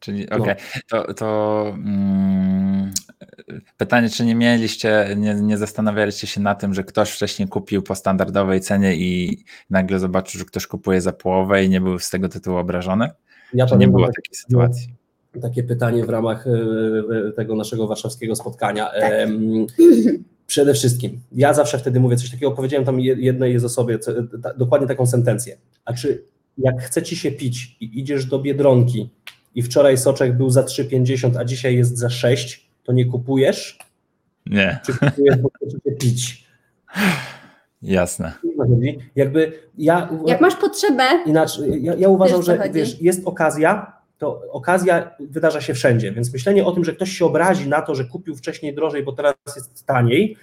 [0.00, 0.36] Czyli No.
[0.36, 0.54] okej,
[0.90, 2.90] to, to mm,
[3.76, 7.94] pytanie, czy nie mieliście, nie, nie zastanawialiście się na tym, że ktoś wcześniej kupił po
[7.94, 9.38] standardowej cenie i
[9.70, 13.04] nagle zobaczył, że ktoś kupuje za połowę i nie był z tego tytułu obrażony?
[13.04, 13.10] Ja
[13.50, 14.94] Czy nie pamiętam było tak- takiej sytuacji?
[15.40, 18.90] Takie pytanie w ramach e, e, tego naszego warszawskiego spotkania.
[19.00, 19.12] Tak.
[20.46, 23.98] Przede wszystkim, ja zawsze wtedy mówię coś takiego, powiedziałem tam je- jednej jest osobie
[24.58, 25.56] dokładnie taką sentencję.
[25.84, 26.24] A czy
[26.58, 29.10] jak chce ci się pić i idziesz do Biedronki
[29.54, 33.78] i wczoraj soczek był za 3,50, a dzisiaj jest za 6, to nie kupujesz?
[34.46, 36.46] Nie, Czy kupujesz, bo chce ci się pić?
[37.82, 38.32] jasne.
[39.16, 40.08] Jakby ja...
[40.26, 45.74] Jak masz potrzebę, Inaczej, ja, ja uważam, że wiesz, jest okazja, to okazja wydarza się
[45.74, 49.02] wszędzie, więc myślenie o tym, że ktoś się obrazi na to, że kupił wcześniej drożej,
[49.02, 50.36] bo teraz jest taniej,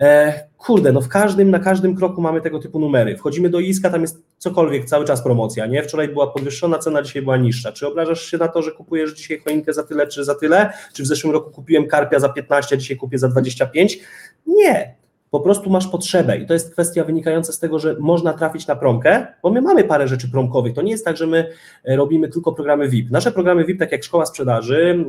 [0.00, 3.16] E, kurde, no w każdym, na każdym kroku mamy tego typu numery.
[3.16, 5.82] Wchodzimy do Iska, tam jest cokolwiek, cały czas promocja, nie?
[5.82, 7.72] Wczoraj była podwyższona cena, dzisiaj była niższa.
[7.72, 10.72] Czy obrażasz się na to, że kupujesz dzisiaj choinkę za tyle, czy za tyle?
[10.94, 13.98] Czy w zeszłym roku kupiłem karpia za 15, a dzisiaj kupię za 25?
[14.46, 14.94] Nie
[15.30, 18.76] po prostu masz potrzebę i to jest kwestia wynikająca z tego, że można trafić na
[18.76, 20.74] promkę, bo my mamy parę rzeczy promkowych.
[20.74, 21.50] To nie jest tak, że my
[21.84, 23.10] e, robimy tylko programy VIP.
[23.10, 25.04] Nasze programy VIP, tak jak szkoła sprzedaży,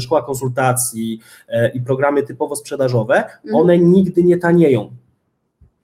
[0.00, 3.54] szkoła konsultacji e, i programy typowo sprzedażowe, mhm.
[3.54, 4.90] one nigdy nie tanieją.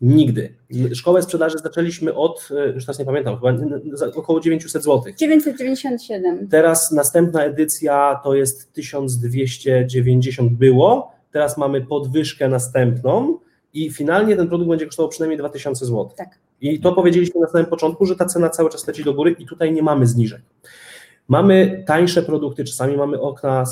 [0.01, 0.55] Nigdy.
[0.95, 3.53] Szkołę sprzedaży zaczęliśmy od, e, już teraz nie pamiętam, chyba
[4.15, 5.13] około 900 zł.
[5.17, 6.49] 997.
[6.49, 13.39] Teraz następna edycja to jest 1290 było, teraz mamy podwyżkę następną
[13.75, 16.11] i finalnie ten produkt będzie kosztował przynajmniej 2000 zł.
[16.17, 16.39] Tak.
[16.61, 19.47] I to powiedzieliśmy na samym początku, że ta cena cały czas leci do góry i
[19.47, 20.41] tutaj nie mamy zniżek.
[21.29, 23.65] Mamy tańsze produkty, czasami mamy okna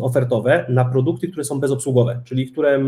[0.00, 2.80] ofertowe na produkty, które są bezobsługowe, czyli które,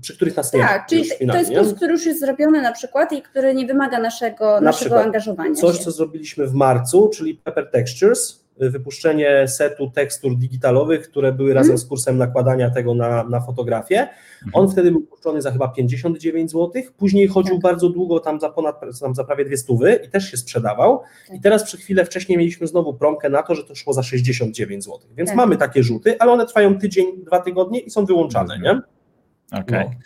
[0.00, 3.12] przy których nas nie Tak, czyli to jest kurs, który już jest zrobiony na przykład
[3.12, 5.54] i który nie wymaga naszego, na naszego angażowania.
[5.54, 5.84] Coś, się.
[5.84, 11.84] co zrobiliśmy w marcu, czyli Pepper Textures, wypuszczenie setu tekstur digitalowych, które były razem z
[11.86, 14.08] kursem nakładania tego na, na fotografię.
[14.42, 14.70] On mhm.
[14.70, 17.62] wtedy był puszczony za chyba 59 zł, później chodził tak.
[17.62, 21.02] bardzo długo tam za ponad tam za prawie dwie stówy i też się sprzedawał.
[21.28, 21.36] Tak.
[21.36, 24.84] I teraz przy chwilę wcześniej mieliśmy znowu promkę na to, że to szło za 69
[24.84, 24.98] zł.
[25.16, 25.36] Więc tak.
[25.36, 28.76] mamy takie rzuty, ale one trwają tydzień, dwa tygodnie i są wyłączane, mhm.
[28.76, 29.00] nie?
[29.60, 29.86] Okej.
[29.86, 29.98] Okay.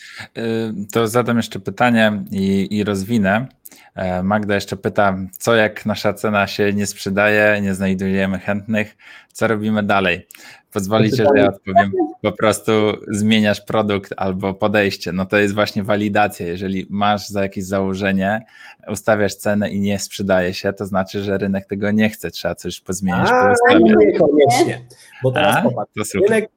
[0.72, 0.84] No.
[0.92, 3.46] To zadam jeszcze pytanie i, i rozwinę.
[3.94, 8.96] E, Magda jeszcze pyta, co jak nasza cena się nie sprzedaje, nie znajdujemy chętnych,
[9.32, 10.26] co robimy dalej?
[10.74, 12.72] Pozwolicie, że ja odpowiem, po prostu
[13.08, 15.12] zmieniasz produkt albo podejście.
[15.12, 16.46] No to jest właśnie walidacja.
[16.46, 18.44] Jeżeli masz za jakieś założenie,
[18.88, 22.80] ustawiasz cenę i nie sprzedaje się, to znaczy, że rynek tego nie chce, trzeba coś
[22.80, 23.30] pozmieniać.
[23.30, 24.86] A, niekoniecznie,
[25.22, 26.50] bo teraz A, popatrz, rynek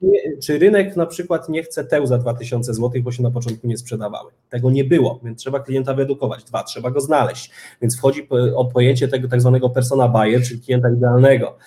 [0.43, 3.77] czy rynek na przykład nie chce teł za 2000 zł, bo się na początku nie
[3.77, 4.32] sprzedawały.
[4.49, 6.43] Tego nie było, więc trzeba klienta wyedukować.
[6.43, 7.51] Dwa, trzeba go znaleźć,
[7.82, 11.58] więc wchodzi o pojęcie tego tak zwanego persona buyer, czyli klienta idealnego.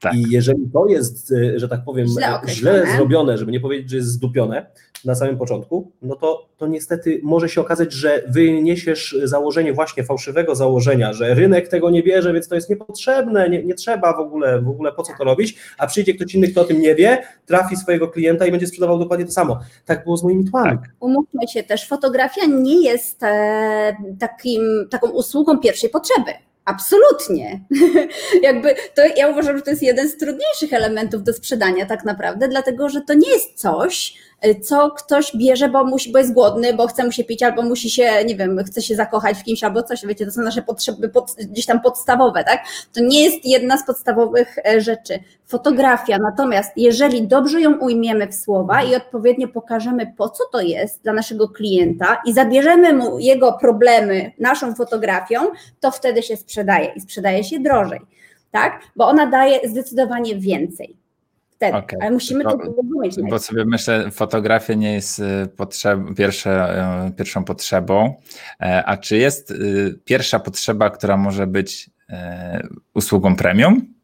[0.00, 0.14] Tak.
[0.14, 3.96] I jeżeli to jest, e, że tak powiem, źle, źle, zrobione, żeby nie powiedzieć, że
[3.96, 4.66] jest zdupione
[5.04, 10.54] na samym początku, no to, to niestety może się okazać, że wyniesiesz założenie właśnie fałszywego
[10.54, 14.60] założenia, że rynek tego nie bierze, więc to jest niepotrzebne, nie, nie trzeba w ogóle,
[14.60, 17.22] w ogóle po co to robić, a przyjdzie ktoś inny, kto o tym nie wie,
[17.46, 19.60] trafi swojego klienta i będzie sprzedawał dokładnie to samo.
[19.86, 20.70] Tak było z moimi tłami.
[20.70, 20.90] Tak.
[21.00, 26.30] Umówmy się też, fotografia nie jest e, takim, taką usługą pierwszej potrzeby.
[26.64, 27.60] Absolutnie.
[28.42, 32.48] Jakby to ja uważam, że to jest jeden z trudniejszych elementów do sprzedania tak naprawdę,
[32.48, 34.14] dlatego że to nie jest coś,
[34.62, 37.90] co ktoś bierze, bo musi, bo jest głodny, bo chce mu się pić, albo musi
[37.90, 41.08] się, nie wiem, chce się zakochać w kimś, albo coś, wiecie, to są nasze potrzeby
[41.08, 42.60] pod, gdzieś tam podstawowe, tak?
[42.92, 45.18] To nie jest jedna z podstawowych e, rzeczy.
[45.46, 51.02] Fotografia, natomiast jeżeli dobrze ją ujmiemy w słowa i odpowiednio pokażemy, po co to jest
[51.02, 55.40] dla naszego klienta i zabierzemy mu jego problemy naszą fotografią,
[55.80, 58.00] to wtedy się sprzedaje i sprzedaje się drożej,
[58.50, 58.82] tak?
[58.96, 60.96] Bo ona daje zdecydowanie więcej
[61.50, 61.98] wtedy, okay.
[62.02, 63.16] ale musimy to, zrozumieć.
[63.30, 65.22] Bo sobie myślę, fotografia nie jest y,
[65.56, 68.14] potrzeb, pierwsze, y, pierwszą potrzebą,
[68.60, 71.90] e, a czy jest y, pierwsza potrzeba, która może być
[72.94, 73.94] usługą premium?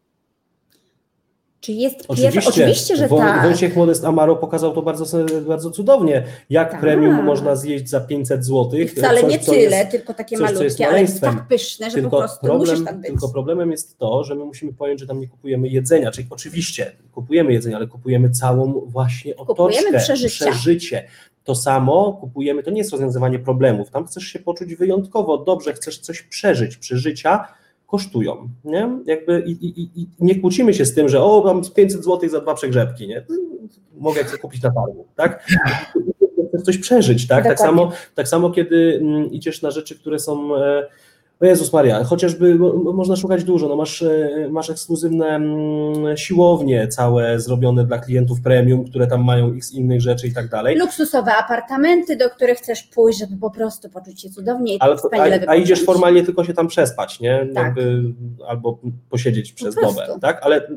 [1.66, 3.42] Czy jest oczywiście, Oczywiście, że tak.
[3.42, 6.80] Wojciech Modest Amaro pokazał to bardzo, bardzo cudownie, jak tak.
[6.80, 8.80] premium można zjeść za 500 zł.
[8.80, 12.10] I wcale coś, nie tyle, jest, tylko takie coś, malutkie, ale tak pyszne, że tylko
[12.10, 13.06] po prostu problem, musisz tak być.
[13.06, 16.92] Tylko problemem jest to, że my musimy pojąć, że tam nie kupujemy jedzenia, czyli oczywiście
[17.12, 20.50] kupujemy jedzenie, ale kupujemy całą właśnie otoczkę, kupujemy przeżycia.
[20.50, 21.08] przeżycie.
[21.44, 25.98] To samo kupujemy, to nie jest rozwiązywanie problemów, tam chcesz się poczuć wyjątkowo dobrze, chcesz
[25.98, 27.48] coś przeżyć, przeżycia,
[27.86, 28.48] kosztują.
[28.64, 28.90] Nie?
[29.06, 32.40] Jakby i, i, i nie kłócimy się z tym, że o, mam 500 zł za
[32.40, 33.26] dwa przegrzebki, nie?
[33.98, 35.46] mogę je kupić na targu, tak?
[36.48, 37.44] Chcesz coś przeżyć, tak?
[37.44, 40.48] Tak samo, tak samo, kiedy mm, idziesz na rzeczy, które są
[41.42, 42.58] e, o Jezus Maria, chociażby
[42.94, 48.84] można szukać dużo, no masz, e, masz ekskluzywne mm, siłownie całe zrobione dla klientów premium,
[48.84, 50.76] które tam mają x innych rzeczy i tak dalej.
[50.76, 54.96] Luksusowe apartamenty, do których chcesz pójść, żeby po prostu poczuć się cudownie i Ale,
[55.46, 57.46] a, a idziesz formalnie tylko się tam przespać, nie?
[57.54, 57.64] Tak.
[57.64, 58.02] Jakby,
[58.48, 58.78] albo
[59.10, 60.40] posiedzieć przez dobę, tak?
[60.42, 60.68] Ale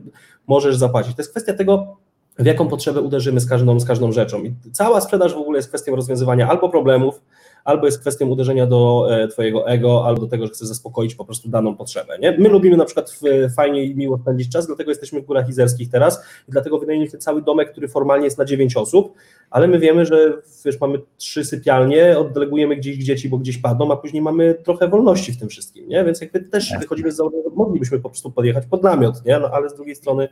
[0.47, 1.15] możesz zapłacić.
[1.15, 1.97] To jest kwestia tego,
[2.39, 4.43] w jaką potrzebę uderzymy z każdą, z każdą rzeczą.
[4.43, 7.21] I cała sprzedaż w ogóle jest kwestią rozwiązywania albo problemów,
[7.69, 11.25] albo jest kwestią uderzenia do e, Twojego ego, albo do tego, że chcesz zaspokoić po
[11.25, 12.19] prostu daną potrzebę.
[12.19, 12.37] Nie?
[12.37, 13.19] My lubimy na przykład
[13.55, 17.41] fajnie i miło spędzić czas, dlatego jesteśmy w Górach Izerskich teraz i dlatego wynajęliśmy cały
[17.41, 19.13] domek, który formalnie jest na 9 osób,
[19.51, 20.33] ale my wiemy, że
[20.65, 25.31] wiesz, mamy trzy sypialnie, oddelegujemy gdzieś dzieci, bo gdzieś padną, a później mamy trochę wolności
[25.31, 26.03] w tym wszystkim, nie?
[26.03, 29.39] Więc jakby też wychodzimy z założenia, że moglibyśmy po prostu podjechać pod namiot, nie?
[29.39, 30.29] No ale z drugiej strony...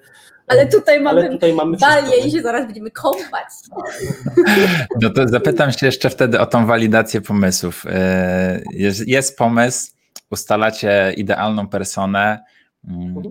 [0.48, 3.48] Ale tutaj mamy, ale tutaj mamy balię i się zaraz będziemy kąpać.
[5.02, 7.84] No to zapytam się jeszcze wtedy o tą walidację pomysłów.
[7.86, 9.92] E, jest, jest pomysł,
[10.32, 12.40] ustalacie idealną personę.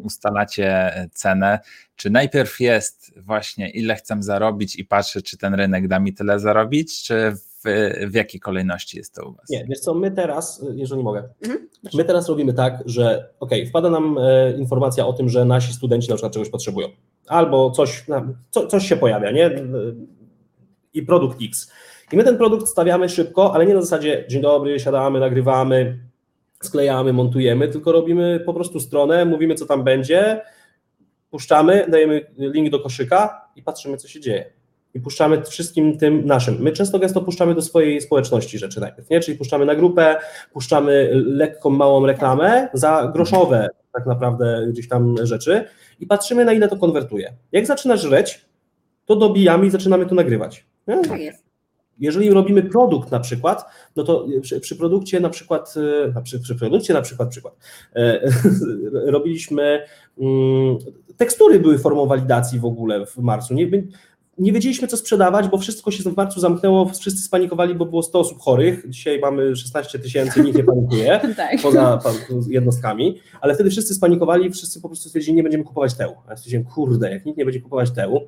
[0.02, 1.58] Ustalacie cenę.
[1.96, 6.40] Czy najpierw jest właśnie ile chcę zarobić i patrzę, czy ten rynek da mi tyle
[6.40, 7.68] zarobić, czy w,
[8.10, 9.50] w jakiej kolejności jest to u Was?
[9.50, 11.68] Nie, wiesz co, my teraz, jeżeli mogę, mhm.
[11.94, 16.08] my teraz robimy tak, że ok, wpada nam e, informacja o tym, że nasi studenci
[16.08, 16.88] na przykład czegoś potrzebują,
[17.26, 18.04] albo coś,
[18.50, 19.50] co, coś się pojawia, nie?
[20.94, 21.72] I produkt X.
[22.12, 25.98] I my ten produkt stawiamy szybko, ale nie na zasadzie dzień dobry, siadamy, nagrywamy,
[26.62, 30.40] sklejamy, montujemy, tylko robimy po prostu stronę, mówimy co tam będzie,
[31.30, 34.52] puszczamy, dajemy link do koszyka i patrzymy co się dzieje.
[34.94, 36.56] I puszczamy wszystkim tym naszym.
[36.60, 39.20] My często gęsto puszczamy do swojej społeczności rzeczy najpierw, nie?
[39.20, 40.16] czyli puszczamy na grupę,
[40.52, 45.64] puszczamy lekką, małą reklamę za groszowe tak naprawdę gdzieś tam rzeczy
[46.00, 47.32] i patrzymy na ile to konwertuje.
[47.52, 48.46] Jak zaczyna żreć,
[49.06, 50.66] to dobijamy i zaczynamy to nagrywać.
[50.86, 51.02] Nie?
[51.02, 51.45] Tak jest.
[51.98, 53.64] Jeżeli robimy produkt na przykład,
[53.96, 55.74] no to przy, przy produkcie na przykład,
[56.16, 57.54] e, przy, przy produkcie na przykład, przykład
[57.96, 58.20] e,
[59.16, 59.82] robiliśmy,
[60.18, 60.78] mm,
[61.16, 63.54] tekstury były formą walidacji w ogóle w marcu.
[63.54, 63.66] Nie,
[64.38, 68.20] nie wiedzieliśmy, co sprzedawać, bo wszystko się w marcu zamknęło, wszyscy spanikowali, bo było 100
[68.20, 68.84] osób chorych.
[68.88, 71.62] Dzisiaj mamy 16 tysięcy, nikt nie panikuje, tak.
[71.62, 72.00] poza
[72.48, 76.14] jednostkami, ale wtedy wszyscy spanikowali, wszyscy po prostu stwierdzili, nie będziemy kupować tełu.
[76.26, 78.20] A ja stwierdziłem, kurde, jak nikt nie będzie kupować tełu,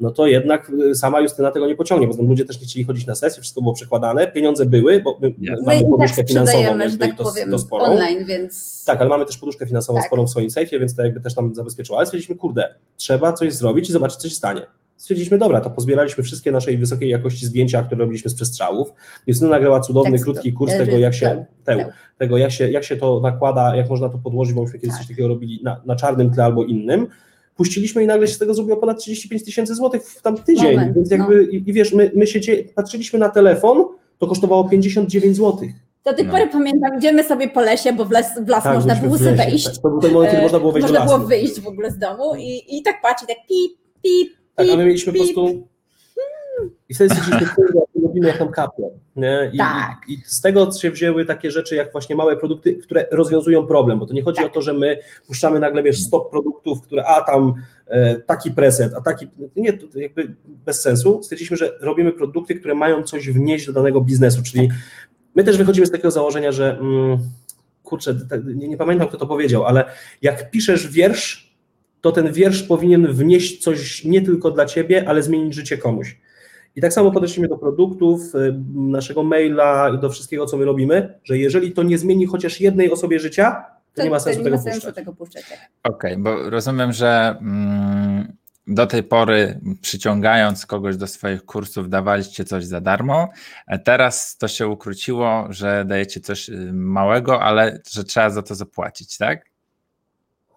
[0.00, 3.06] no to jednak y, sama Justyna tego nie pociągnie, bo ludzie też nie chcieli chodzić
[3.06, 5.66] na sesję, wszystko było przekładane, pieniądze były, bo my yes.
[5.66, 7.84] mamy no poduszkę tak finansową, jakby tak to, powiem, to sporą.
[7.84, 8.84] online, więc...
[8.84, 10.06] Tak, ale mamy też poduszkę finansową tak.
[10.06, 11.98] sporą w swoim sejfie, więc to jakby też tam zabezpieczyło.
[11.98, 14.66] Ale stwierdziliśmy, kurde, trzeba coś zrobić i zobaczyć, co się stanie
[14.96, 18.92] stwierdziliśmy, dobra, to pozbieraliśmy wszystkie naszej wysokiej jakości zdjęcia, które robiliśmy z przestrzałów.
[19.26, 22.96] Justyna nagrała cudowny, Tekst, krótki kurs tego, jak się, te, tego jak, się, jak się
[22.96, 24.98] to nakłada, jak można to podłożyć, bo myśmy kiedyś tak.
[24.98, 27.06] coś takiego robili na, na czarnym tle albo innym.
[27.56, 30.94] Puściliśmy i nagle się z tego zrobiło ponad 35 tysięcy złotych w tam tydzień, Moment,
[30.94, 31.42] więc jakby, no.
[31.42, 32.40] i, i, wiesz, my, my się
[32.74, 33.84] patrzyliśmy na telefon,
[34.18, 35.70] to kosztowało 59 złotych.
[36.04, 36.32] Do tej no.
[36.32, 39.32] pory pamiętam, idziemy sobie po lesie, bo w las, w las tak, można było sobie
[39.32, 39.64] wejść.
[39.64, 41.98] Tak, to był ten moment, kiedy można było wejść Można było wyjść w ogóle z
[41.98, 45.68] domu i, i tak patrzeć, tak pip, pip, tak, a my mieliśmy po prostu.
[46.88, 47.64] I wtedy stwierdziliśmy,
[48.14, 48.70] robimy jak.
[49.16, 49.50] Nie?
[49.52, 50.00] I, tak.
[50.08, 53.98] i, I, z tego się wzięły takie rzeczy, jak właśnie małe produkty, które rozwiązują problem,
[53.98, 54.46] bo to nie chodzi tak.
[54.46, 57.54] o to, że my puszczamy nagle, wiesz, stop produktów, które, a tam
[57.86, 61.22] e, taki preset, a taki, nie, to jakby bez sensu.
[61.22, 64.68] Stwierdziliśmy, że robimy produkty, które mają coś wnieść do danego biznesu, czyli
[65.34, 67.18] my też wychodzimy z takiego założenia, że mm,
[67.82, 68.18] kurczę,
[68.54, 69.84] nie, nie pamiętam, kto to powiedział, ale
[70.22, 71.53] jak piszesz wiersz,
[72.04, 76.18] to ten wiersz powinien wnieść coś nie tylko dla ciebie, ale zmienić życie komuś.
[76.76, 81.18] I tak samo podeszliśmy do produktów, y, naszego maila i do wszystkiego, co my robimy,
[81.24, 84.44] że jeżeli to nie zmieni chociaż jednej osobie życia, to, to nie ma sensu, nie
[84.44, 84.94] tego, ma sensu puszczać.
[84.94, 85.48] tego puszczać.
[85.48, 85.58] Tak.
[85.82, 88.36] Okej, okay, bo rozumiem, że mm,
[88.66, 93.28] do tej pory przyciągając kogoś do swoich kursów dawaliście coś za darmo,
[93.84, 99.18] teraz to się ukróciło, że dajecie coś y, małego, ale że trzeba za to zapłacić,
[99.18, 99.53] tak?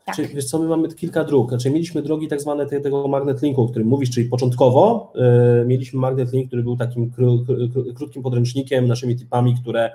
[0.07, 0.15] Tak.
[0.15, 1.49] Czyli, wiesz co, my mamy kilka dróg.
[1.49, 5.99] Znaczy, mieliśmy drogi tak zwane tego magnet linku, o którym mówisz, czyli początkowo yy, mieliśmy
[5.99, 9.91] magnet link, który był takim kró, kró, krótkim podręcznikiem, naszymi typami, które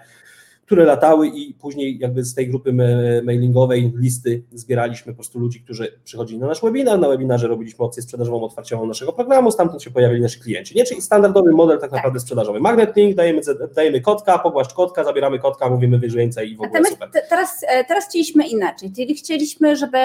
[0.66, 2.72] które latały i później jakby z tej grupy
[3.22, 8.02] mailingowej listy zbieraliśmy po prostu ludzi, którzy przychodzili na nasz webinar, na webinarze robiliśmy opcję
[8.02, 10.84] sprzedażową otwarciową naszego programu, stamtąd się pojawili nasi klienci, nie?
[10.84, 12.22] Czyli standardowy model tak naprawdę tak.
[12.22, 12.60] sprzedażowy.
[12.60, 13.40] Magnet link, dajemy,
[13.74, 17.10] dajemy kotka, pogłaszcz kotka, zabieramy kotka, mówimy więcej i w ogóle super.
[17.28, 19.98] Teraz, e, teraz chcieliśmy inaczej, czyli chcieliśmy, żeby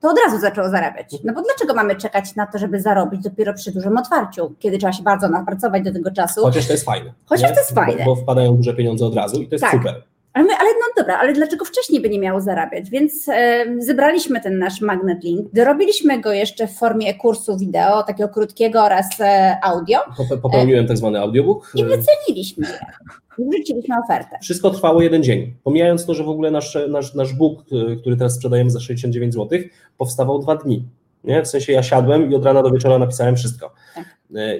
[0.00, 1.06] to od razu zaczęło zarabiać.
[1.24, 4.92] No bo dlaczego mamy czekać na to, żeby zarobić dopiero przy dużym otwarciu, kiedy trzeba
[4.92, 6.40] się bardzo napracować do tego czasu?
[6.42, 7.12] Chociaż to jest fajne.
[7.26, 7.54] Chociaż nie?
[7.54, 8.04] to jest fajne.
[8.04, 9.72] Bo, bo, wpadają duże pieniądze od razu i to jest tak.
[9.72, 10.02] super.
[10.32, 12.90] Ale, my, ale no dobra, ale dlaczego wcześniej by nie miało zarabiać?
[12.90, 18.28] Więc e, zebraliśmy ten nasz magnet link, dorobiliśmy go jeszcze w formie kursu wideo, takiego
[18.28, 19.98] krótkiego oraz e, audio.
[20.42, 21.72] Popełniłem tak zwany audiobook.
[21.74, 22.78] I wyceniliśmy je.
[23.38, 24.38] Wrzuciliśmy ofertę.
[24.42, 25.54] Wszystko trwało jeden dzień.
[25.64, 29.34] Pomijając to, że w ogóle nasz, nasz, nasz book, e, który teraz sprzedajemy za 69
[29.34, 29.58] zł,
[29.98, 30.88] powstawał dwa dni.
[31.24, 31.42] Nie?
[31.42, 33.74] W sensie ja siadłem i od rana do wieczora napisałem wszystko.
[33.94, 34.04] Tak.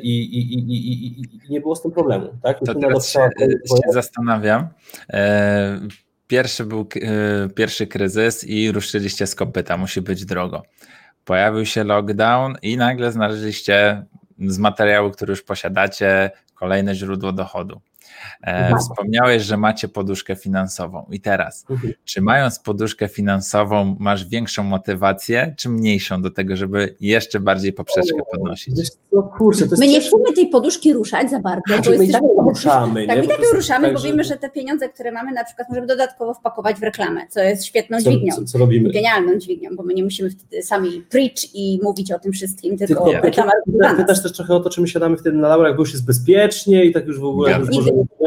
[0.02, 2.28] I, i, i, i, nie było z tym problemu.
[2.42, 2.60] Tak?
[2.66, 3.28] To teraz się,
[3.68, 4.68] się zastanawiam.
[6.26, 6.86] Pierwszy był
[7.54, 10.62] pierwszy kryzys i ruszyliście z kopyta, musi być drogo.
[11.24, 14.04] Pojawił się lockdown i nagle znaleźliście
[14.46, 17.80] z materiału, który już posiadacie, kolejne źródło dochodu.
[18.42, 18.80] E, Tak.
[18.80, 21.06] wspomniałeś, że macie poduszkę finansową.
[21.10, 21.92] I teraz, Mhm.
[22.04, 28.18] czy mając poduszkę finansową, masz większą motywację, czy mniejszą do tego, żeby jeszcze bardziej poprzeczkę
[28.32, 28.74] podnosić?
[29.10, 31.96] Co, kurczę, to jest My nie chcemy tej poduszki ruszać za bardzo, bo Znaczy, my
[31.96, 33.22] tak jesteśmy ją ruszamy, Tak, nie?
[33.22, 36.34] my tak ruszamy, tak, bo wiemy, że te pieniądze, które mamy, na przykład możemy dodatkowo
[36.34, 38.34] wpakować w reklamę, co jest świetną co, dźwignią.
[38.34, 38.90] co, co robimy?
[38.90, 43.04] Genialną dźwignią, bo my nie musimy wtedy sami preach i mówić o tym wszystkim, tylko,
[43.04, 44.06] Tylko reklama nas.
[44.06, 46.84] też, też trochę o to, czy my siadamy wtedy na laurach, bo już jest bezpiecznie
[46.84, 47.58] i tak już w ogóle Ja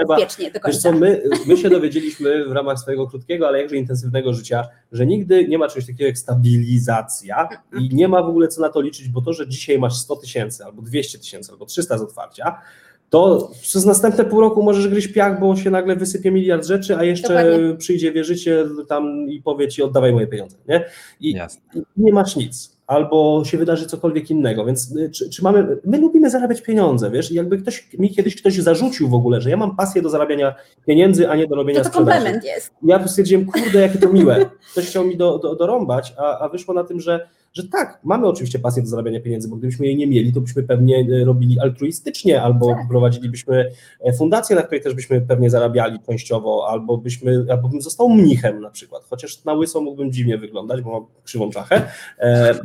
[0.07, 1.05] Bezpiecznie do Wiesz co, końca.
[1.05, 5.57] my, my się dowiedzieliśmy w ramach swojego krótkiego, ale jakże intensywnego życia, że nigdy nie
[5.57, 7.49] ma czegoś takiego jak stabilizacja
[7.79, 10.15] i nie ma w ogóle co na to liczyć, bo to, że dzisiaj masz 100
[10.15, 12.61] tysięcy, albo 200 tysięcy, albo 300 z otwarcia,
[13.09, 17.03] to przez następne pół roku możesz gryźć piach, bo się nagle wysypie miliard rzeczy, a
[17.03, 17.77] jeszcze Dokładnie.
[17.77, 20.85] przyjdzie wierzyciel tam i powie ci oddawaj moje pieniądze, nie?
[21.19, 21.61] I, Jasne.
[21.75, 22.78] i nie masz nic.
[22.89, 27.31] Albo się wydarzy cokolwiek innego, więc y, czy, czy mamy, my lubimy zarabiać pieniądze, wiesz,
[27.31, 31.29] jakby ktoś, mi kiedyś ktoś zarzucił w ogóle, że ja mam pasję do zarabiania pieniędzy,
[31.29, 32.17] a nie do robienia To to sprzedaży.
[32.17, 32.71] komplement jest.
[32.83, 34.45] Ja stwierdziłem, kurde, jakie to miłe.
[34.71, 38.27] Ktoś chciał mi do, do, dorąbać, a, a wyszło na tym, że, że tak, mamy
[38.27, 41.59] oczywiście pasję do zarabiania pieniędzy, bo gdybyśmy jej nie mieli, to byśmy pewnie e, robili
[41.59, 42.87] altruistycznie, albo Tak.
[42.89, 48.09] prowadzilibyśmy e, fundację, na której też byśmy pewnie zarabiali częściowo, albo byśmy, albo bym został
[48.09, 51.81] mnichem na przykład, chociaż na łyso mógłbym dziwnie wyglądać, bo mam krzywą czachę,
[52.19, 52.55] e,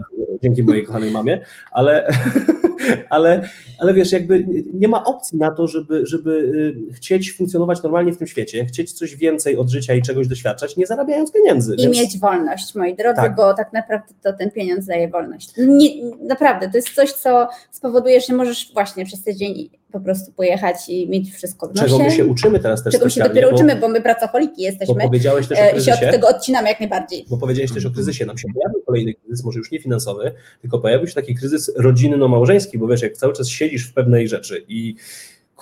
[0.42, 2.08] dzięki mojej kochanej mamie, ale,
[3.10, 6.30] ale, ale wiesz, jakby nie ma opcji na to, żeby, żeby
[6.90, 10.76] y, chcieć funkcjonować normalnie w tym świecie, chcieć coś więcej od życia i czegoś doświadczać,
[10.76, 11.74] nie zarabiając pieniędzy.
[11.74, 13.34] I więc- mieć wolność, moi drodzy, Tak.
[13.36, 15.50] bo tak naprawdę to ten pieniądz daje wolność.
[15.58, 15.88] Nie,
[16.22, 20.76] naprawdę, to jest coś, co spowoduje, że możesz właśnie przez ten dzień po prostu pojechać
[20.88, 21.88] i mieć wszystko w nosie.
[21.88, 24.54] Czego my się uczymy teraz też czego się specjalnie, dopiero bo, uczymy, bo my pracoholiki
[24.56, 27.26] bo jesteśmy powiedziałeś też o e, i się od kryzysie, tego odcinamy jak najbardziej.
[27.30, 30.78] bo powiedziałeś też o kryzysie, nam się pojawił kolejny kryzys, może już nie finansowy, tylko
[30.78, 34.94] pojawił się taki kryzys rodzinno-małżeński, bo wiesz, jak cały czas siedzisz w pewnej rzeczy i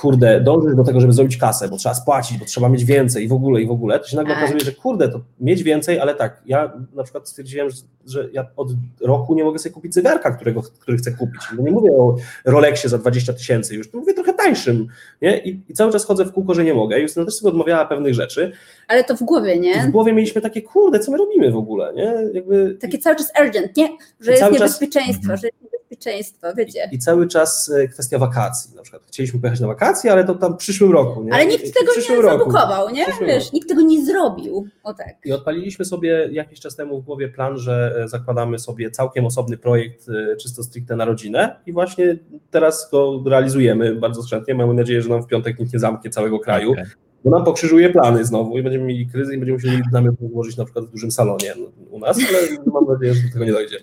[0.03, 3.29] kurde, dążysz do tego, żeby zrobić kasę, bo trzeba spłacić, bo trzeba mieć więcej i
[3.29, 4.43] w ogóle, i w ogóle, to się nagle Tak.
[4.43, 7.77] okazuje, że kurde, to mieć więcej, ale tak, ja na przykład stwierdziłem, że,
[8.07, 8.69] że ja od
[9.01, 11.41] roku nie mogę sobie kupić zegarka, którego, który chcę kupić.
[11.57, 14.87] No nie mówię o Rolexie za 20 tysięcy już, to mówię trochę tańszym,
[15.23, 15.39] nie?
[15.39, 16.99] I, I cały czas chodzę w kółko, że nie mogę.
[16.99, 18.53] I Justyna też sobie odmawiała pewnych rzeczy.
[18.89, 19.89] Ale to w głowie, I w nie?
[19.91, 22.15] głowie mieliśmy takie, kurde, co my robimy w ogóle, nie?
[22.35, 22.77] Jakby...
[22.81, 23.89] Takie cały czas urgent, nie?
[24.21, 25.39] Że I jest czas- niebezpieczeństwo, Mhm.
[25.39, 26.89] że jest niebezpieczeństwo, wiecie.
[26.93, 28.77] I cały czas e, kwestia wakacji.
[28.77, 31.23] Na przykład chcieliśmy pojechać na wakacje, ale to tam w przyszłym roku.
[31.23, 31.33] Nie?
[31.33, 32.39] Ale nikt tego nie roku.
[32.39, 33.07] zabukował, nie?
[33.07, 33.51] Wiesz, roku.
[33.53, 34.67] nikt tego nie zrobił.
[34.83, 35.15] O tak.
[35.25, 39.59] I odpaliliśmy sobie jakiś czas temu w głowie plan, że e, zakładamy sobie całkiem osobny
[39.59, 42.19] projekt, e, czysto stricte na rodzinę i właśnie
[42.51, 44.55] teraz go realizujemy bardzo chętnie.
[44.55, 46.85] Mamy nadzieję, że nam w piątek nikt nie zamknie całego kraju, Okej.
[47.25, 50.65] bo nam pokrzyżuje plany znowu i będziemy mieli kryzys i będziemy musieli namiot złożyć na
[50.65, 51.55] przykład w dużym salonie
[51.91, 53.79] u nas, ale mam nadzieję, że do tego nie dojdzie.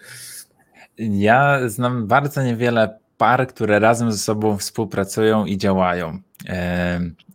[0.98, 6.20] Ja znam bardzo niewiele par, które razem ze sobą współpracują i działają.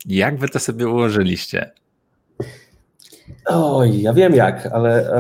[0.07, 1.71] Jak wy to sobie ułożyliście?
[3.47, 5.11] Oj, ja wiem jak, ale...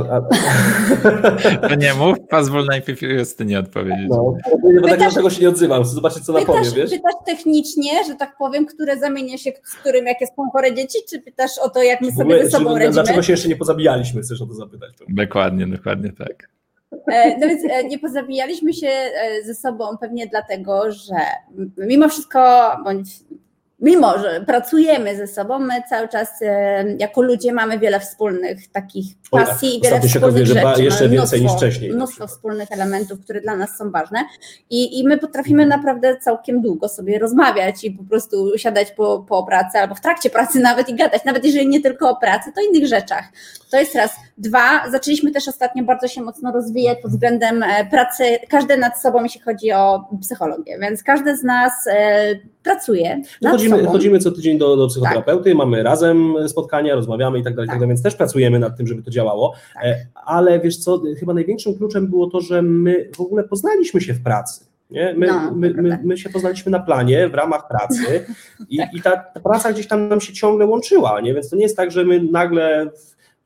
[1.68, 4.06] To nie mów, pozwól najpierw Justynie odpowiedzieć.
[4.08, 6.90] no, bo tak Pytasz- dlaczego się nie odzywam, chcę zobaczyć co na powie, Pytasz, wiesz?
[6.90, 11.20] pytasz technicznie, że tak powiem, które zamienia się z którym, jakie są chore dzieci, czy
[11.20, 12.92] pytasz o to, jak my sobie ogóle, ze sobą czy- radzimy?
[12.92, 14.90] dlaczego się jeszcze nie pozabijaliśmy, chcesz o to zapytać.
[15.08, 16.48] Dokładnie, dokładnie tak.
[17.07, 21.14] E, No więc e, nie pozabijaliśmy się e, ze sobą pewnie dlatego, że
[21.76, 23.09] mimo wszystko, bądź
[23.80, 26.28] mimo, że pracujemy ze sobą, my cały czas
[26.98, 30.84] jako ludzie mamy wiele wspólnych takich Oj, pasji i wiele się wspólnych ba- rzeczy.
[30.84, 31.92] jeszcze mamy więcej niż mnóstwo- wcześniej.
[31.92, 34.18] Mnóstwo wspólnych elementów, które dla nas są ważne
[34.70, 39.42] i, i my potrafimy naprawdę całkiem długo sobie rozmawiać i po prostu siadać po, po
[39.46, 42.61] pracy albo w trakcie pracy nawet i gadać, nawet jeżeli nie tylko o pracy, to
[42.61, 43.24] o innych rzeczach.
[43.70, 44.11] To jest raz.
[44.39, 49.22] Dwa, zaczęliśmy też ostatnio bardzo się mocno rozwijać pod względem e, pracy, każdy nad sobą,
[49.22, 52.26] jeśli chodzi o psychologię, więc każdy z nas e,
[52.62, 57.55] pracuje nad chodzimy, chodzimy co tydzień do, do psychoterapeuty, mamy razem spotkania, rozmawiamy i tak
[57.55, 57.89] dalej, tak Tak.
[57.89, 59.55] więc też pracujemy nad tym, żeby to działało.
[59.74, 59.85] Tak.
[59.85, 64.14] E, Ale wiesz co, chyba największym kluczem było to, że my w ogóle poznaliśmy się
[64.14, 64.64] w pracy.
[64.91, 65.14] Nie?
[65.18, 68.24] My, No, my, my, my się poznaliśmy na planie w ramach pracy
[68.70, 68.95] i, Tak.
[68.95, 71.35] i ta, ta praca gdzieś tam nam się ciągle łączyła, nie?
[71.35, 72.91] więc to nie jest tak, że my nagle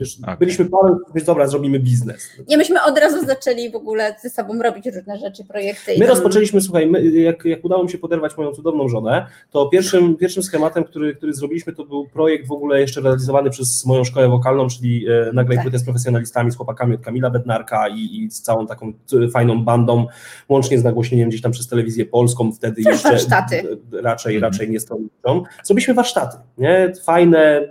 [0.01, 0.37] wiesz, Okej.
[0.39, 2.29] byliśmy parą, wiesz, dobra, zrobimy biznes.
[2.49, 5.93] Nie, myśmy od razu zaczęli w ogóle ze sobą robić różne rzeczy, projekty.
[5.93, 9.67] My tam- rozpoczęliśmy, słuchaj, my, jak, jak udało mi się poderwać moją cudowną żonę, to
[9.69, 14.05] pierwszym, pierwszym schematem, który, który zrobiliśmy, to był projekt w ogóle jeszcze realizowany przez moją
[14.05, 15.65] szkołę wokalną, czyli e, nagraj Tak.
[15.65, 18.93] płytę z profesjonalistami, z chłopakami od Kamila Bednarka i, i z całą taką
[19.33, 20.07] fajną bandą,
[20.49, 23.79] łącznie z nagłośnieniem gdzieś tam przez telewizję polską, wtedy Też jeszcze warsztaty.
[23.93, 24.53] raczej, Mhm.
[24.53, 25.43] raczej nie stronniczą.
[25.65, 26.93] Zrobiliśmy warsztaty, nie?
[27.05, 27.69] Fajne,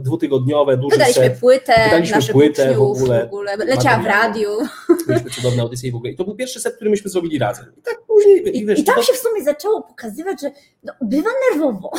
[0.00, 1.40] dwutygodniowe, duży Wydaliśmy set.
[1.58, 4.48] Płytę, Wydaliśmy naszych płytę w ogóle, w ogóle leciała w radiu.
[5.08, 6.10] Mieliśmy cudowne audycje i w ogóle.
[6.12, 7.66] I to był pierwszy set, który myśmy zrobili razem.
[7.78, 8.58] I tak później...
[8.58, 9.02] I, wiesz, i tam to...
[9.02, 10.50] się w sumie zaczęło pokazywać, że
[10.84, 11.90] no, bywa nerwowo.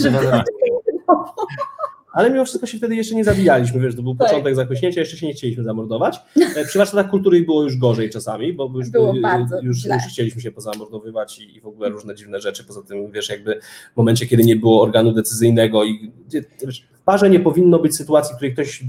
[0.00, 0.20] że bywa
[0.92, 1.46] nerwowo.
[2.12, 4.28] Ale mimo wszystko się wtedy jeszcze nie zabijaliśmy, wiesz, to był tak.
[4.28, 6.20] początek zakośnięcia, jeszcze się nie chcieliśmy zamordować.
[6.56, 9.14] E, przy warsztatach kultury było już gorzej czasami, bo już, było
[9.62, 12.64] już, już, chcieliśmy się pozamordowywać i, i, w ogóle różne dziwne rzeczy.
[12.64, 13.60] Poza tym, wiesz, jakby
[13.94, 16.12] w momencie, kiedy nie było organu decyzyjnego i
[16.64, 18.84] wiesz, parze nie powinno być sytuacji, w której ktoś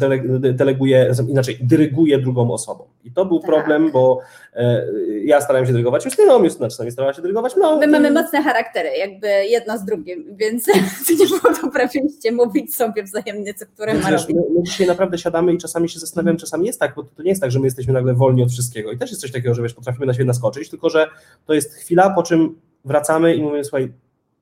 [0.53, 2.83] deleguje, inaczej, dyryguje drugą osobą.
[3.03, 3.51] I to był tak.
[3.51, 4.19] problem, bo
[4.53, 4.85] e,
[5.23, 7.79] ja starałem się dyrygować Justyną, Justyna czasami starała się dyrygować mną.
[7.79, 7.89] My i...
[7.89, 10.67] mamy mocne charaktery, jakby jedno z drugim, więc
[11.19, 11.89] nie było dobre
[12.31, 14.27] mówić sobie wzajemnie, co które ma robić.
[14.29, 17.29] My, my dzisiaj naprawdę siadamy i czasami się zastanawiam, czasami jest tak, bo to nie
[17.29, 19.61] jest tak, że my jesteśmy nagle wolni od wszystkiego i też jest coś takiego, że
[19.61, 21.07] wiesz, potrafimy na siebie naskoczyć, tylko że
[21.45, 23.93] to jest chwila, po czym wracamy i mówimy, słuchaj,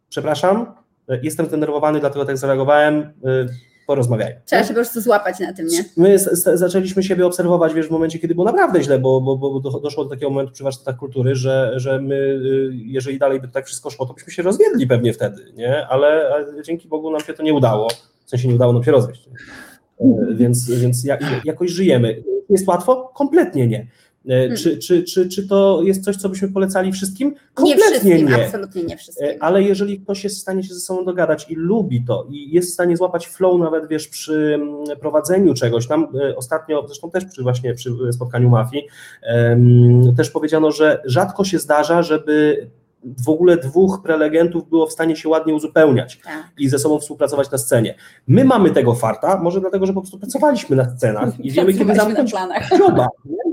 [0.10, 0.83] przepraszam,
[1.22, 3.14] jestem zdenerwowany, dlatego tak zareagowałem, y,
[3.88, 4.42] porozmawiajmy.
[4.46, 5.86] Trzeba się po prostu złapać na tym, nie?
[5.98, 6.20] My
[6.54, 10.10] zaczęliśmy siebie obserwować, wiesz, w momencie, kiedy było naprawdę źle, bo, bo, bo doszło do
[10.10, 14.06] takiego momentu przy warsztatach kultury, że, że my, y, jeżeli dalej by tak wszystko szło,
[14.06, 15.88] to byśmy się rozwiedli pewnie wtedy, nie?
[15.88, 16.32] Ale
[16.66, 17.90] dzięki Bogu nam się to nie udało,
[18.26, 19.30] w sensie nie udało nam się rozwieść.
[20.00, 21.06] E, więc, więc
[21.46, 22.24] jakoś żyjemy.
[22.50, 23.12] Jest łatwo?
[23.16, 23.88] Kompletnie nie.
[24.30, 24.58] E, hmm.
[24.58, 27.36] Czy, czy, czy, czy to jest coś, co byśmy polecali wszystkim?
[27.54, 27.90] Kompletnie nie.
[27.90, 28.46] Wszystkim, nie.
[28.46, 29.28] Absolutnie nie wszystkim.
[29.28, 32.52] E, ale jeżeli ktoś jest w stanie się ze sobą dogadać i lubi to i
[32.52, 37.12] jest w stanie złapać flow nawet, wiesz, przy mm, prowadzeniu czegoś, tam e, ostatnio, zresztą
[37.12, 38.88] też przy właśnie przy spotkaniu mafii,
[40.18, 42.68] też powiedziano, że rzadko się zdarza, żeby
[43.26, 46.44] w ogóle dwóch prelegentów było w stanie się ładnie uzupełniać tak.
[46.58, 47.96] i ze sobą współpracować na scenie.
[48.28, 51.96] My mamy tego farta, może dlatego, że po prostu pracowaliśmy na scenach i wiemy, kiedy
[51.96, 52.34] zamknąć
[52.80, 53.08] joba.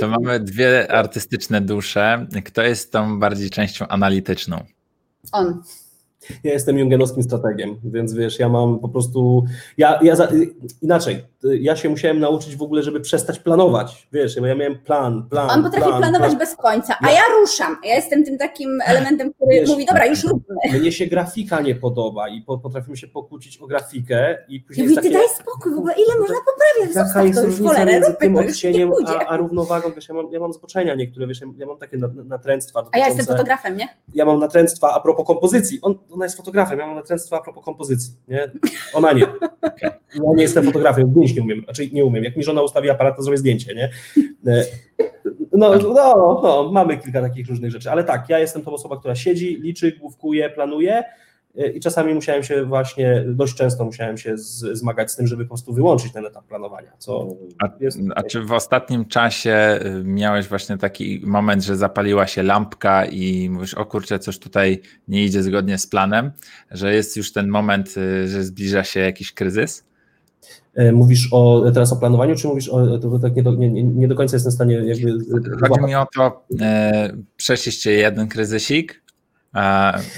[0.00, 2.26] To mamy dwie artystyczne dusze.
[2.44, 4.64] Kto jest tą bardziej częścią analityczną?
[5.32, 5.62] On
[6.44, 9.44] ja jestem jungenowskim strategiem, więc wiesz, ja mam po prostu,
[9.78, 10.28] ja, ja za,
[10.82, 15.50] inaczej, ja się musiałem nauczyć w ogóle, żeby przestać planować, wiesz, ja miałem plan, plan,
[15.50, 16.38] On potrafi plan, planować plan.
[16.38, 20.06] bez końca, a ja, ja ruszam, ja jestem tym takim elementem, który wiesz, mówi, dobra,
[20.06, 20.56] już róbmy.
[20.80, 24.90] Mnie się grafika nie podoba i po, potrafimy się pokłócić o grafikę i później ja
[24.90, 28.90] mówię, ty daj spokój, w ogóle ile można poprawiać, Jaka jest różnica między tym odcieniem
[29.06, 32.86] a, a równowagą, wiesz, ja mam, ja mam zboczenia niektóre, wiesz, ja mam takie natręctwa.
[32.92, 33.88] A ja jestem fotografem, nie?
[34.14, 37.64] Ja mam natręctwa a propos kompozycji, On, ona jest fotografem, ja mam natręctwa a propos
[37.64, 38.50] kompozycji, nie?
[38.94, 39.26] Ona nie.
[40.14, 42.24] Ja nie jestem fotografem, zdjęć nie umiem, raczej nie umiem.
[42.24, 43.90] Jak mi żona ustawi aparat, to zrobię zdjęcie, nie?
[44.46, 44.64] E,
[45.52, 49.14] no, no, no, mamy kilka takich różnych rzeczy, ale tak, ja jestem tą osobą, która
[49.14, 51.04] siedzi, liczy, główkuje, planuje,
[51.54, 54.34] i czasami musiałem się właśnie, dość często musiałem się
[54.72, 56.92] zmagać z tym, żeby po prostu wyłączyć ten etap planowania.
[56.98, 57.28] Co
[57.62, 57.98] a, jest...
[58.14, 63.50] a czy w ostatnim czasie y, miałeś właśnie taki moment, że zapaliła się lampka i
[63.50, 66.30] mówisz, o kurczę, coś tutaj nie idzie zgodnie z planem,
[66.70, 69.84] że jest już ten moment, y, że zbliża się jakiś kryzys?
[70.74, 74.08] E, mówisz o, teraz o planowaniu, czy mówisz o, to tak nie do, nie, nie
[74.08, 75.18] do końca jestem w stanie jakby...
[75.60, 79.02] Chodzi mi o to, e, przeszliście jeden kryzysik,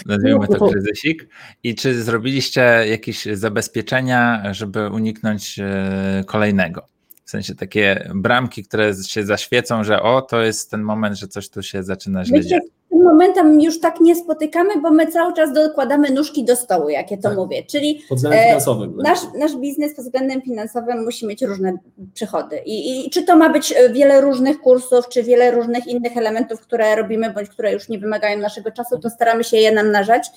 [0.07, 1.29] nazwijmy to kryzysik.
[1.63, 6.87] I czy zrobiliście jakieś zabezpieczenia, żeby uniknąć e, kolejnego?
[7.25, 11.49] W sensie takie bramki, które się zaświecą, że o, to jest ten moment, że coś
[11.49, 12.63] tu się zaczyna źle dziać
[12.93, 17.11] tym momentem już tak nie spotykamy, bo my cały czas dokładamy nóżki do stołu, jak
[17.11, 17.37] ja to tak.
[17.37, 17.63] mówię.
[17.71, 18.97] Czyli pod względem e, finansowym.
[18.97, 21.73] Nasz, nasz biznes pod względem finansowym musi mieć różne
[22.15, 22.59] przychody.
[22.67, 26.61] I, I czy to ma być e, wiele różnych kursów, czy wiele różnych innych elementów,
[26.61, 30.31] które robimy, bądź które już nie wymagają naszego czasu, to staramy się je namnażać.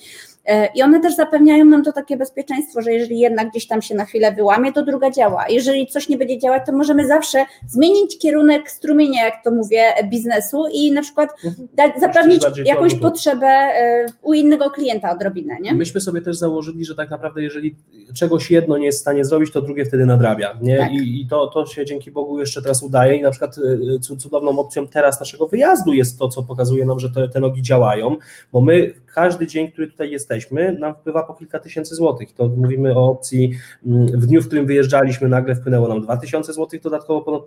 [0.46, 3.94] E, I one też zapewniają nam to takie bezpieczeństwo, że jeżeli jednak gdzieś tam się
[3.94, 5.44] na chwilę wyłamie, to druga działa.
[5.48, 10.64] Jeżeli coś nie będzie działać, to możemy zawsze zmienić kierunek strumienia, jak to mówię, biznesu
[10.72, 11.68] i na przykład mhm.
[11.74, 11.92] dać,
[12.50, 15.56] zapewnić jakąś potrzebę e, u innego klienta odrobinę.
[15.60, 15.74] Nie?
[15.74, 17.76] Myśmy sobie też założyli, że tak naprawdę jeżeli
[18.14, 20.58] czegoś jedno nie jest w stanie zrobić, to drugie wtedy nadrabia.
[20.62, 20.78] Nie?
[20.78, 20.92] Tak.
[20.92, 23.56] I, I, to, to się dzięki Bogu jeszcze teraz udaje i na przykład
[24.12, 27.62] e, cudowną opcją teraz naszego wyjazdu jest to, co pokazuje nam, że te, te nogi
[27.62, 28.16] działają,
[28.52, 32.32] bo my każdy dzień, który tutaj jesteśmy, nam wpływa po kilka tysięcy złotych.
[32.32, 33.52] To mówimy o opcji,
[33.86, 37.44] mm, w dniu, w którym wyjeżdżaliśmy, nagle wpłynęło nam 2000 złotych dodatkowo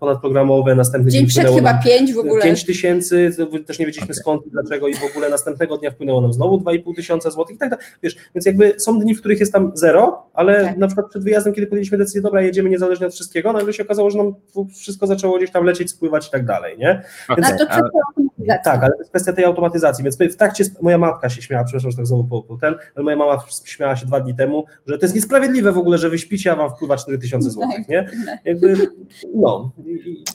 [0.00, 2.42] ponadprogramowe, następny dzień, dzień przed chyba 5 w ogóle.
[2.42, 3.30] 5 tysięcy,
[3.66, 4.14] też nie wiedzieliśmy.
[4.18, 7.58] Skąd i dlaczego i w ogóle następnego dnia wpłynęło nam znowu 2,5 tysiąca złotych i
[7.58, 7.84] tak dalej.
[8.02, 10.76] Wiesz, więc jakby są dni, w których jest tam zero, ale tak.
[10.76, 14.10] na przykład przed wyjazdem, kiedy podjęliśmy decyzję, dobra, jedziemy niezależnie od wszystkiego, nagle się okazało,
[14.10, 14.34] że nam
[14.76, 17.02] wszystko zaczęło gdzieś tam lecieć, spływać i tak dalej, nie?
[17.36, 17.58] Więc, okay.
[17.58, 17.90] to ale,
[18.64, 21.90] tak, ale to jest kwestia tej automatyzacji, więc w trakcie, moja matka się śmiała, przepraszam,
[21.90, 24.98] że tak znowu po, po ten, ale moja mama śmiała się dwa dni temu, że
[24.98, 28.08] to jest niesprawiedliwe w ogóle, że wy śpicie, a wam wpływa 4000 zł, nie?
[28.44, 28.76] Jakby,
[29.34, 29.72] no.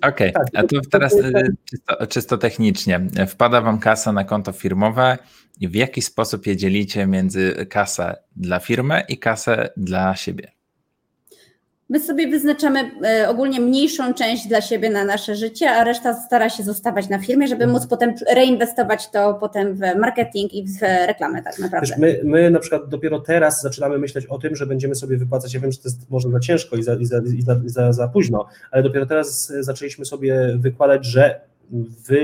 [0.01, 0.33] Okej, okay.
[0.33, 3.01] tak, a to teraz y, czysto, czysto technicznie.
[3.27, 5.17] Wpada wam kasa na konto firmowe
[5.59, 10.52] i w jaki sposób je dzielicie między kasę dla firmy i kasę dla siebie?
[11.93, 16.49] My sobie wyznaczamy e, ogólnie mniejszą część dla siebie na nasze życie, a reszta stara
[16.49, 21.43] się zostawać na firmie, żeby móc potem reinwestować to potem w marketing i w reklamę
[21.43, 21.95] tak naprawdę.
[21.97, 25.59] My, my na przykład dopiero teraz zaczynamy myśleć o tym, że będziemy sobie wypłacać, ja
[25.59, 27.93] wiem, że to jest może za ciężko i za, i za, i za, i za,
[27.93, 31.41] za późno, ale dopiero teraz zaczęliśmy sobie wykładać, że
[32.07, 32.17] wy,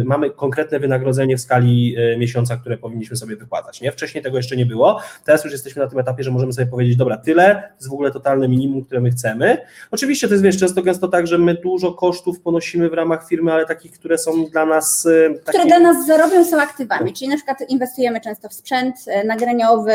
[0.00, 3.80] y, mamy konkretne wynagrodzenie w skali y, miesiąca, które powinniśmy sobie wypłacać.
[3.80, 3.92] Nie?
[3.92, 5.00] Wcześniej tego jeszcze nie było.
[5.24, 7.92] Teraz już jesteśmy na tym etapie, że możemy sobie powiedzieć, dobra, tyle, to jest w
[7.92, 9.58] ogóle totalne minimum, które my chcemy.
[9.90, 13.52] Oczywiście to jest wiesz, często gęsto tak, że my dużo kosztów ponosimy w ramach firmy,
[13.52, 15.06] ale takich, które są dla nas.
[15.06, 15.58] Y, takie...
[15.58, 19.92] Które dla nas zarobią są aktywami, czyli na przykład inwestujemy często w sprzęt nagraniowy,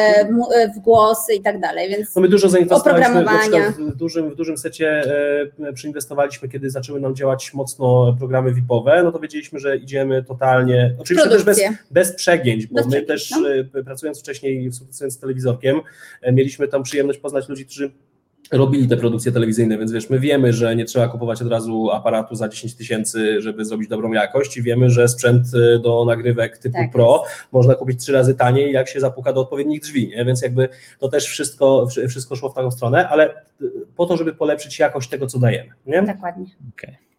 [0.75, 1.89] w głosy i tak dalej.
[1.89, 3.25] Więc no my dużo zainwestowaliśmy
[3.71, 5.03] w dużym, w dużym secie
[5.73, 11.29] przyinwestowaliśmy, kiedy zaczęły nam działać mocno programy VIP-owe no to wiedzieliśmy, że idziemy totalnie, oczywiście
[11.29, 11.69] Produkcję.
[11.69, 13.49] też bez, bez przegięć, bo bez my też no.
[13.79, 15.81] E, pracując wcześniej, pracując z telewizorkiem,
[16.21, 17.91] e, mieliśmy tam przyjemność poznać ludzi, którzy
[18.51, 22.35] robili te produkcje telewizyjne, więc wiesz, my wiemy, że nie trzeba kupować od razu aparatu
[22.35, 26.77] za 10 tysięcy, żeby zrobić dobrą jakość i wiemy, że sprzęt e, do nagrywek typu
[26.77, 26.91] tak.
[26.91, 30.25] Pro można kupić trzy razy taniej, jak się zapuka do odpowiednich drzwi, nie?
[30.25, 30.69] więc jakby
[30.99, 33.43] to też wszystko, wszystko szło w taką stronę, ale
[33.95, 35.69] po to, żeby polepszyć jakość tego, co dajemy.
[35.85, 36.01] Nie?
[36.01, 36.45] Dokładnie.
[36.77, 37.12] Okay.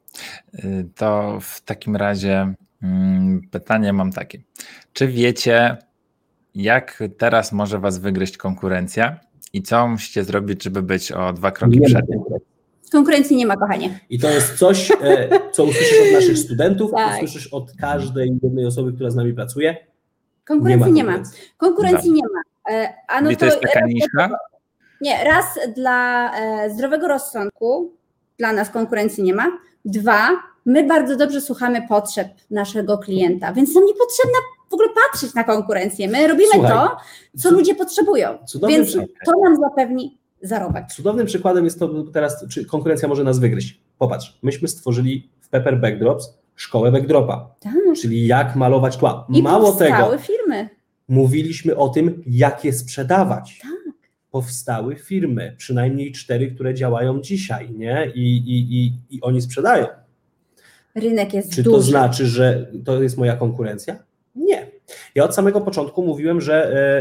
[0.96, 4.38] To w takim razie mm, pytanie mam takie.
[4.92, 5.76] Czy wiecie,
[6.54, 9.20] jak teraz może Was wygryźć konkurencja
[9.52, 12.06] i co musicie zrobić, żeby być o dwa kroki nie przed?
[12.92, 14.00] Konkurencji nie ma, kochanie.
[14.10, 17.16] I to jest coś, e, co usłyszysz od naszych studentów, tak.
[17.16, 19.76] usłyszysz od każdej jednej osoby, która z nami pracuje.
[20.44, 21.12] Konkurencji nie ma.
[21.56, 22.28] Konkurencji nie ma.
[22.36, 22.90] Konkurencji nie ma.
[23.08, 24.30] A no I to, to jest taka nisza?
[25.00, 25.44] Nie, raz
[25.76, 27.92] dla e, zdrowego rozsądku,
[28.38, 29.58] dla nas konkurencji nie ma.
[29.84, 30.28] Dwa,
[30.66, 34.38] my bardzo dobrze słuchamy potrzeb naszego klienta, więc nam nie potrzebna
[34.70, 36.08] w ogóle patrzeć na konkurencję.
[36.08, 36.96] My robimy Słuchaj, to,
[37.38, 38.92] co ludzie potrzebują, więc
[39.26, 40.86] to nam zapewni zarobek.
[40.96, 43.80] Cudownym przykładem jest to teraz, czy konkurencja może nas wygryźć.
[43.98, 47.72] Popatrz, myśmy stworzyli w Pepper Backdrops szkołę backdropa, tak.
[48.00, 49.26] czyli jak malować tła.
[49.28, 50.68] I Mało tego, firmy.
[51.08, 53.58] mówiliśmy o tym, jak je sprzedawać.
[53.62, 53.73] Tak
[54.34, 58.12] powstały firmy, przynajmniej cztery, które działają dzisiaj, nie?
[58.14, 59.86] I, i, i, i oni sprzedają.
[60.94, 61.76] Rynek jest Czy duży.
[61.76, 63.96] to znaczy, że to jest moja konkurencja?
[64.34, 64.66] Nie.
[65.14, 66.54] Ja od samego początku mówiłem, że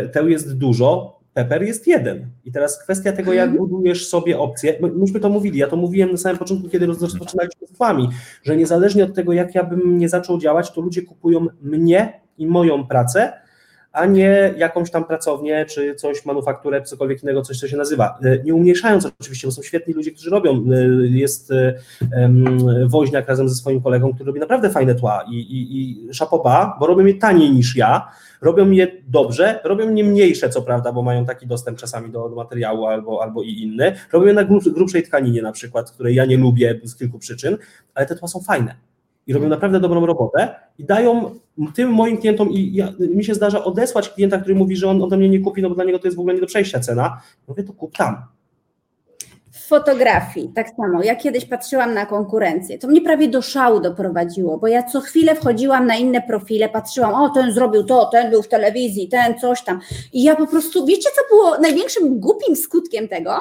[0.04, 2.28] e, teł jest dużo, Pepper jest jeden.
[2.46, 3.68] I teraz kwestia tego, jak mhm.
[3.68, 4.80] budujesz sobie opcje.
[4.96, 8.10] Myśmy to mówili, ja to mówiłem na samym początku, kiedy rozpoczynaliśmy z Wami,
[8.44, 12.48] że niezależnie od tego, jak ja bym nie zaczął działać, to ludzie kupują mnie i
[12.48, 13.34] moją pracę,
[13.94, 18.20] a nie jakąś tam pracownię, czy coś, manufakturę, cokolwiek innego, coś, co się nazywa.
[18.24, 20.66] E, nie umniejszając oczywiście, bo są świetni ludzie, którzy robią.
[20.72, 21.52] E, jest
[22.18, 22.58] um,
[22.89, 26.88] woźniak razem ze swoim kolegą, który robi naprawdę fajne tła i, i, i szapoba, bo
[26.88, 31.26] robią je taniej niż ja, robią je dobrze, robią nie mniejsze, co prawda, bo mają
[31.26, 35.41] taki dostęp czasami do, do materiału albo, albo i inny, robią je na grubszej tkaninie
[35.41, 37.58] na przykład, której ja nie lubię z kilku przyczyn,
[37.96, 38.76] ale te tła są fajne
[39.28, 41.36] i robią naprawdę dobrą robotę i dają
[41.76, 45.17] tym moim klientom, i ja, mi się zdarza odesłać klienta, który mówi, że on ode
[45.17, 47.21] mnie nie kupi, no bo dla niego to jest w ogóle nie do przejścia cena.
[47.47, 48.15] Mówię, to kup tam.
[49.51, 51.03] W fotografii tak samo.
[51.03, 52.80] Ja kiedyś patrzyłam na konkurencję.
[52.80, 57.13] To mnie prawie do szału doprowadziło, bo ja co chwilę wchodziłam na inne profile, patrzyłam,
[57.13, 59.80] o ten zrobił to, ten był w telewizji, ten coś tam.
[60.13, 63.39] I ja po prostu, wiecie co było największym głupim skutkiem tego?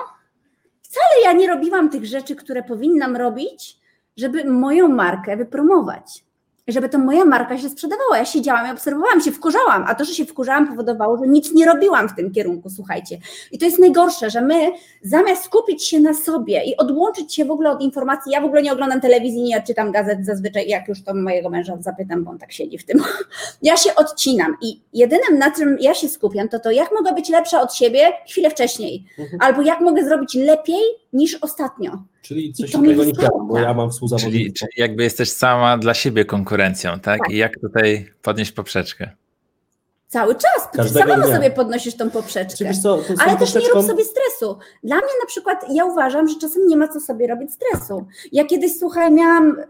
[0.83, 3.82] Wcale ja nie robiłam tych rzeczy, które powinnam robić,
[4.17, 6.25] żeby moją markę wypromować.
[6.69, 8.19] Żeby to moja marka się sprzedawała.
[8.19, 11.67] Ja siedziałam i obserwowałam, się wkurzałam, a to, że się wkurzałam, powodowało, że nic nie
[11.67, 13.19] robiłam w tym kierunku, słuchajcie.
[13.53, 14.71] I to jest najgorsze, że my
[15.03, 18.63] zamiast skupić się na sobie i odłączyć się w ogóle od informacji, ja w ogóle
[18.63, 22.39] nie oglądam telewizji, nie czytam gazet zazwyczaj, jak już to mojego męża zapytam, bo on
[22.39, 22.99] tak siedzi w tym.
[23.63, 27.29] Ja się odcinam i jedynym, na czym ja się skupiam, to to, jak mogę być
[27.29, 29.43] lepsza od siebie chwilę wcześniej, mhm.
[29.43, 30.83] albo jak mogę zrobić lepiej
[31.13, 32.03] niż ostatnio.
[32.23, 34.39] Czyli coś takiego nie chciałam, bo ja mam współzawodników.
[34.39, 37.03] Czyli, czyli jakby jesteś sama dla siebie konkurencją, tak?
[37.03, 37.31] tak?
[37.31, 39.11] I jak tutaj podnieść poprzeczkę?
[40.09, 40.71] Cały czas.
[40.73, 42.75] Ty samemu sobie podnosisz tą poprzeczkę.
[42.83, 44.59] Co, Ale też nie rób sobie stresu.
[44.85, 48.07] Dla mnie na przykład, ja uważam, że czasem nie ma co sobie robić stresu.
[48.33, 49.57] Ja kiedyś, słuchaj, miałam...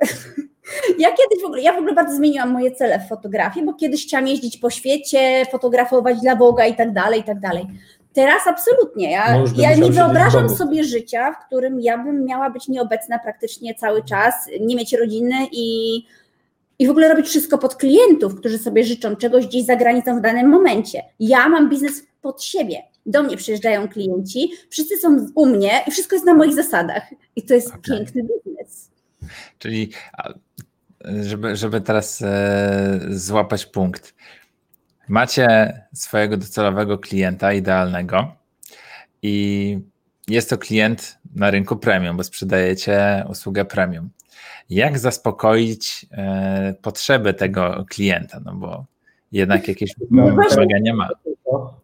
[0.99, 4.07] Ja kiedyś w ogóle, ja w ogóle bardzo zmieniłam moje cele w fotografii, bo kiedyś
[4.07, 7.67] chciałam jeździć po świecie, fotografować dla Boga i tak dalej, i tak dalej.
[8.13, 9.11] Teraz absolutnie.
[9.11, 14.05] Ja, ja nie wyobrażam sobie życia, w którym ja bym miała być nieobecna praktycznie cały
[14.05, 15.97] czas, nie mieć rodziny i,
[16.79, 20.21] i w ogóle robić wszystko pod klientów, którzy sobie życzą czegoś gdzieś za granicą w
[20.21, 21.03] danym momencie.
[21.21, 22.83] Ja mam biznes pod siebie.
[23.07, 27.03] Do mnie przyjeżdżają klienci, wszyscy są u mnie i wszystko jest na moich zasadach.
[27.37, 27.81] I to jest okay.
[27.83, 28.91] piękny biznes.
[29.59, 29.91] Czyli,
[31.23, 34.15] żeby, żeby teraz e, złapać punkt
[35.09, 38.33] macie swojego docelowego klienta idealnego
[39.23, 39.79] i
[40.29, 44.11] jest to klient na rynku premium, bo sprzedajecie usługę premium.
[44.71, 48.41] Jak zaspokoić e, potrzeby tego klienta?
[48.45, 48.85] No bo
[49.33, 51.09] jednak jakieś No wymagania ma.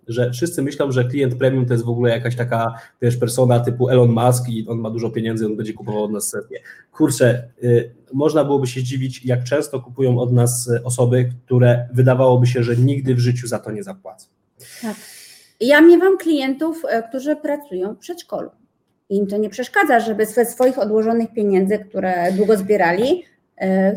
[0.08, 3.88] Że wszyscy myślą, że klient premium to jest w ogóle jakaś taka, wiesz, persona typu
[3.88, 6.60] Elon Musk i on ma dużo pieniędzy, on będzie kupował od nas sesję.
[6.92, 12.46] Kurczę, y, można byłoby się zdziwić, jak często kupują od nas y, osoby, które wydawałoby
[12.46, 14.28] się, że nigdy w życiu za to nie zapłacą.
[14.82, 14.96] Tak.
[15.60, 18.50] Ja miewam klientów, e, którzy pracują w przedszkolu.
[19.08, 23.24] Im to nie przeszkadza, żeby ze swoich odłożonych pieniędzy, które długo zbierali,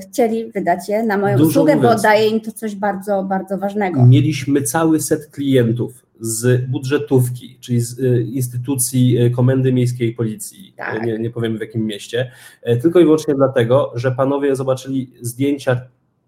[0.01, 2.01] chcieli wydać je na moją Dużo usługę, bo mówiąc.
[2.01, 4.05] daje im to coś bardzo, bardzo ważnego.
[4.05, 11.05] Mieliśmy cały set klientów z budżetówki, czyli z y, instytucji y, Komendy Miejskiej Policji, Tak.
[11.05, 12.32] nie, nie powiem w jakim mieście,
[12.62, 15.82] e, tylko i wyłącznie dlatego, że panowie zobaczyli zdjęcia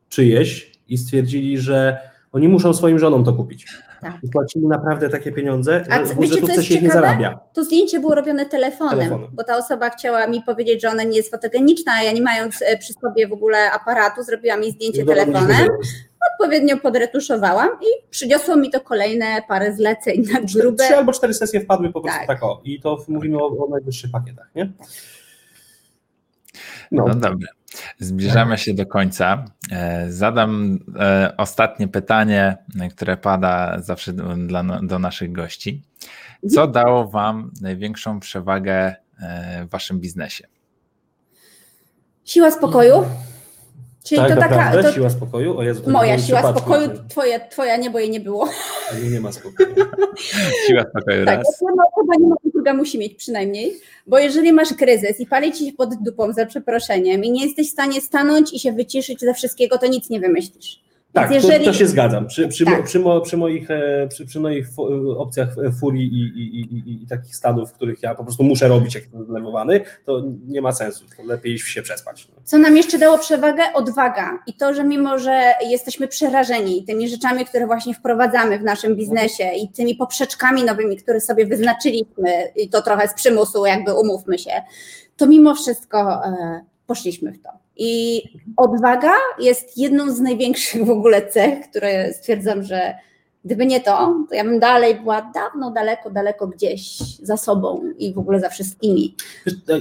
[0.10, 1.98] czyjeś i stwierdzili, że
[2.34, 3.66] oni muszą swoim żonom to kupić.
[4.02, 4.14] Tak.
[4.24, 7.40] I płacili naprawdę takie pieniądze, A w co budżetówce jest się ich nie zarabia.
[7.54, 9.30] To zdjęcie było robione telefonem, Telefonem.
[9.34, 12.62] bo ta osoba chciała mi powiedzieć, że ona nie jest fotogeniczna, a ja nie mając
[12.62, 15.70] e, przy sobie w ogóle aparatu, zrobiłam jej zdjęcie dowodiliśmy, telefonem,
[16.34, 20.84] odpowiednio podretuszowałam i przyniosło mi to kolejne parę zleceń na grube.
[20.84, 22.28] Trzy albo cztery sesje wpadły po prostu Tak.
[22.28, 22.62] tak, o.
[22.64, 24.72] I to mówimy o, o najwyższych pakietach, nie?
[26.92, 27.48] No, No dobra.
[28.00, 29.46] Zbliżamy się do końca.
[29.72, 32.58] E, Zadam e, ostatnie pytanie,
[32.92, 35.84] które pada zawsze do, dla, do naszych gości.
[36.50, 40.48] Co dało Wam największą przewagę e, w Waszym biznesie?
[42.26, 43.06] Siła spokoju.
[44.04, 44.50] Czyli tak to taka.
[44.56, 45.58] naprawdę, To siła spokoju?
[45.58, 46.60] O Jezu, moja siła przypadku.
[46.60, 48.50] spokoju, twoja, twoja nie, bo jej nie było.
[49.04, 49.70] Nie, nie ma spokoju.
[50.68, 51.62] Siła spokoju Tak, raz.
[51.62, 53.74] jedna osoba nie ma, druga musi mieć przynajmniej,
[54.08, 57.68] bo jeżeli masz kryzys i pali ci się pod dupą za przeproszeniem i nie jesteś
[57.70, 60.84] w stanie stanąć i się wyciszyć ze wszystkiego, to nic nie wymyślisz.
[61.14, 62.28] Tak, Więc to, jeżeli, to się zgadzam.
[62.28, 62.84] Przy, przy, Tak.
[62.84, 66.90] przy, mo, przy moich, e, przy, przy moich fu- opcjach e, furii i, i, i,
[66.90, 70.24] i, i takich stanów, w których ja po prostu muszę robić, jak jestem zdenerwowany, to
[70.48, 71.06] nie ma sensu.
[71.18, 72.28] To lepiej się przespać.
[72.44, 73.64] Co nam jeszcze dało przewagę?
[73.74, 74.40] Odwaga.
[74.48, 79.52] I to, że mimo, że jesteśmy przerażeni tymi rzeczami, które właśnie wprowadzamy w naszym biznesie
[79.58, 84.52] i tymi poprzeczkami nowymi, które sobie wyznaczyliśmy, i to trochę z przymusu, jakby umówmy się,
[85.18, 87.50] to mimo wszystko e, poszliśmy w to.
[87.78, 88.24] I
[88.58, 92.96] odwaga jest jedną z największych w ogóle cech, które stwierdzam, że
[93.46, 98.14] gdyby nie to, to ja bym dalej była dawno, daleko, daleko gdzieś za sobą i
[98.14, 99.16] w ogóle za wszystkimi.
[99.48, 99.80] E,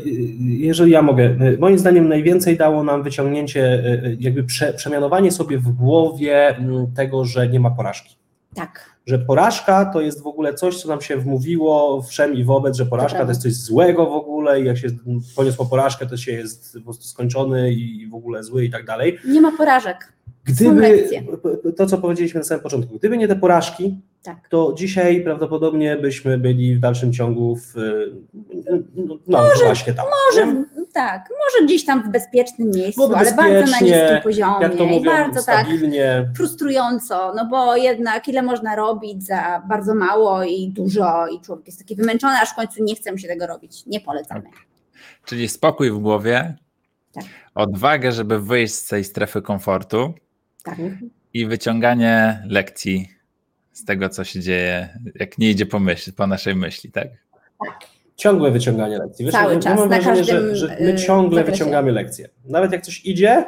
[0.48, 5.58] Jeżeli ja mogę, e, moim zdaniem najwięcej dało nam wyciągnięcie, e, jakby prze, przemianowanie sobie
[5.58, 8.16] w głowie m, tego, że nie ma porażki.
[8.54, 8.92] Tak.
[9.06, 12.86] Że porażka to jest w ogóle coś, co nam się wmówiło wszem i wobec, że
[12.86, 13.30] porażka to prawda.
[13.30, 14.88] jest coś złego w ogóle i jak się
[15.36, 19.18] poniosło porażkę, to się jest po prostu skończony i w ogóle zły i tak dalej.
[19.28, 20.12] Nie ma porażek.
[20.44, 21.08] Gdyby,
[21.76, 24.48] to co powiedzieliśmy na samym początku, gdyby nie te porażki, Tak.
[24.48, 27.74] to dzisiaj prawdopodobnie byśmy byli w dalszym ciągu w,
[28.94, 30.06] no, no właśnie tam.
[30.30, 34.84] Może, tak, może gdzieś tam w bezpiecznym miejscu, ale bardzo na niskim poziomie Jak to
[34.84, 36.30] i mówią, bardzo tak stabilnie.
[36.36, 41.78] frustrująco, no bo jednak ile można robić za bardzo mało i dużo i człowiek jest
[41.78, 43.86] taki wymęczony, aż w końcu nie chce mu się tego robić.
[43.86, 44.42] Nie polecamy.
[45.24, 46.56] Czyli spokój w głowie,
[47.12, 47.24] Tak.
[47.54, 50.14] odwagę, żeby wyjść z tej strefy komfortu
[50.64, 50.76] Tak.
[51.34, 53.08] i wyciąganie lekcji
[53.72, 57.08] z tego, co się dzieje, jak nie idzie po, myśl, po naszej myśli, tak?
[58.16, 59.24] Ciągłe wyciąganie lekcji.
[59.24, 61.52] Wiesz, Cały czas, mam na wrażenie, każdym, że, że my y, ciągle zakresie.
[61.58, 62.28] wyciągamy lekcje.
[62.44, 63.44] Nawet jak coś idzie,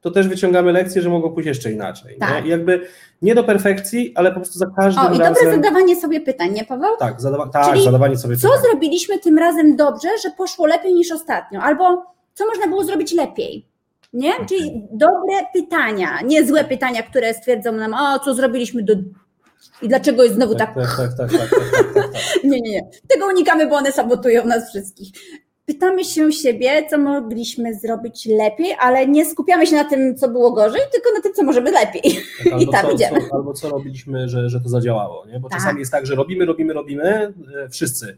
[0.00, 2.16] to też wyciągamy lekcje, że mogło pójść jeszcze inaczej.
[2.20, 2.40] Tak.
[2.42, 2.46] Nie?
[2.48, 2.86] I jakby
[3.22, 5.34] nie do perfekcji, ale po prostu za każdym O, i razem.
[5.34, 6.96] dobre zadawanie sobie pytań, nie Paweł?
[6.98, 8.62] Tak, zadawa- tak Czyli zadawanie sobie Co pytań.
[8.70, 11.60] zrobiliśmy tym razem dobrze, że poszło lepiej niż ostatnio?
[11.60, 13.66] Albo co można było zrobić lepiej?
[14.12, 14.32] Nie?
[14.48, 18.94] Czyli dobre pytania, nie złe pytania, które stwierdzą nam, o, co zrobiliśmy do...
[19.82, 20.74] i dlaczego jest znowu tak.
[20.74, 22.22] Tak, tak, tak, tak, tak, tak, tak, tak.
[22.44, 22.88] Nie, nie, nie.
[23.08, 25.08] Tego unikamy, bo one sabotują nas wszystkich.
[25.66, 30.52] Pytamy się siebie, co mogliśmy zrobić lepiej, ale nie skupiamy się na tym, co było
[30.52, 32.02] gorzej, tylko na tym, co możemy lepiej.
[32.44, 33.20] Tak, albo, tam co, idziemy.
[33.28, 35.26] co, albo co robiliśmy, że, że to zadziałało.
[35.26, 35.40] Nie?
[35.40, 35.58] Bo Tak.
[35.58, 37.32] czasami jest tak, że robimy, robimy, robimy,
[37.64, 38.16] e, wszyscy.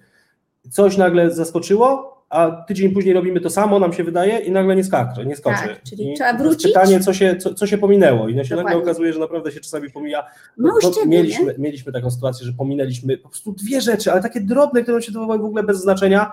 [0.71, 4.85] Coś nagle zaskoczyło, a tydzień później robimy to samo, nam się wydaje, i nagle nie
[4.85, 5.69] skacze, nie skoczy.
[5.69, 6.63] Tak, czyli I trzeba wrócić.
[6.73, 8.29] Pytanie, co się, co, co się pominęło.
[8.29, 8.83] I nagle Dokładnie.
[8.83, 10.27] okazuje, że naprawdę się czasami pomija.
[10.57, 14.41] Mało No, szczegół, mieliśmy, mieliśmy taką sytuację, że pominęliśmy po prostu dwie rzeczy, ale takie
[14.41, 16.33] drobne, które się wydawały w ogóle bez znaczenia.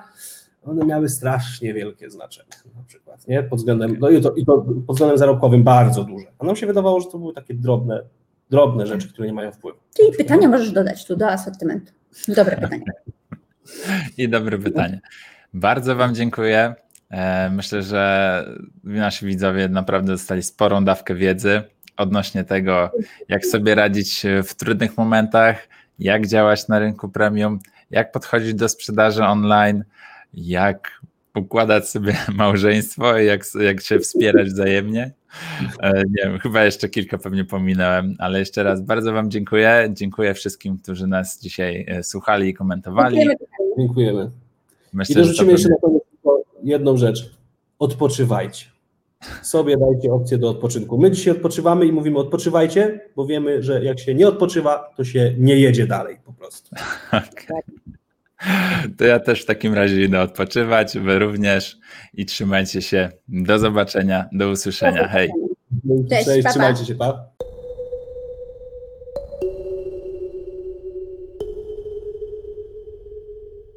[0.64, 3.44] One miały strasznie wielkie znaczenie, na przykład, nie?
[3.44, 6.26] Pod względem, no i to, i to pod względem zarobkowym bardzo duże.
[6.40, 8.04] A nam się wydawało, że to były takie drobne,
[8.50, 9.80] drobne rzeczy, które nie mają wpływu.
[9.98, 11.94] Czyli pytania możesz dodać tu do asortymentu.
[12.28, 12.84] Dobre pytanie.
[14.18, 15.02] I dobre pytanie.
[15.54, 16.76] Bardzo Wam dziękuję.
[17.10, 18.46] E, Myślę, że
[18.84, 21.64] nasi widzowie naprawdę dostali sporą dawkę wiedzy
[21.98, 22.92] odnośnie tego,
[23.30, 25.68] jak sobie radzić w trudnych momentach,
[26.00, 27.60] jak działać na rynku premium,
[27.92, 29.84] jak podchodzić do sprzedaży online,
[30.34, 31.02] jak
[31.36, 35.12] układać sobie małżeństwo, jak, jak się wspierać wzajemnie.
[35.82, 39.90] E, nie wiem, chyba jeszcze kilka pewnie pominąłem, ale jeszcze raz bardzo Wam dziękuję.
[39.94, 43.28] Dziękuję wszystkim, którzy nas dzisiaj e, słuchali i komentowali.
[43.78, 44.32] Dziękujemy.
[44.98, 47.32] Myślę, I dorzucimy jeszcze na koniec tylko jedną rzecz.
[47.80, 48.66] Odpoczywajcie.
[49.42, 50.98] Sobie dajcie opcję do odpoczynku.
[50.98, 55.34] My dzisiaj odpoczywamy i mówimy odpoczywajcie, bo wiemy, że jak się nie odpoczywa, to się
[55.38, 56.76] nie jedzie dalej po prostu.
[57.08, 57.62] Okay.
[58.98, 61.78] To ja też w takim razie idę odpoczywać, wy również
[62.14, 63.12] i trzymajcie się.
[63.28, 65.08] Do zobaczenia, do usłyszenia.
[65.08, 65.30] Hej.
[66.10, 67.30] Cześć, Cześć trzymajcie się, pa.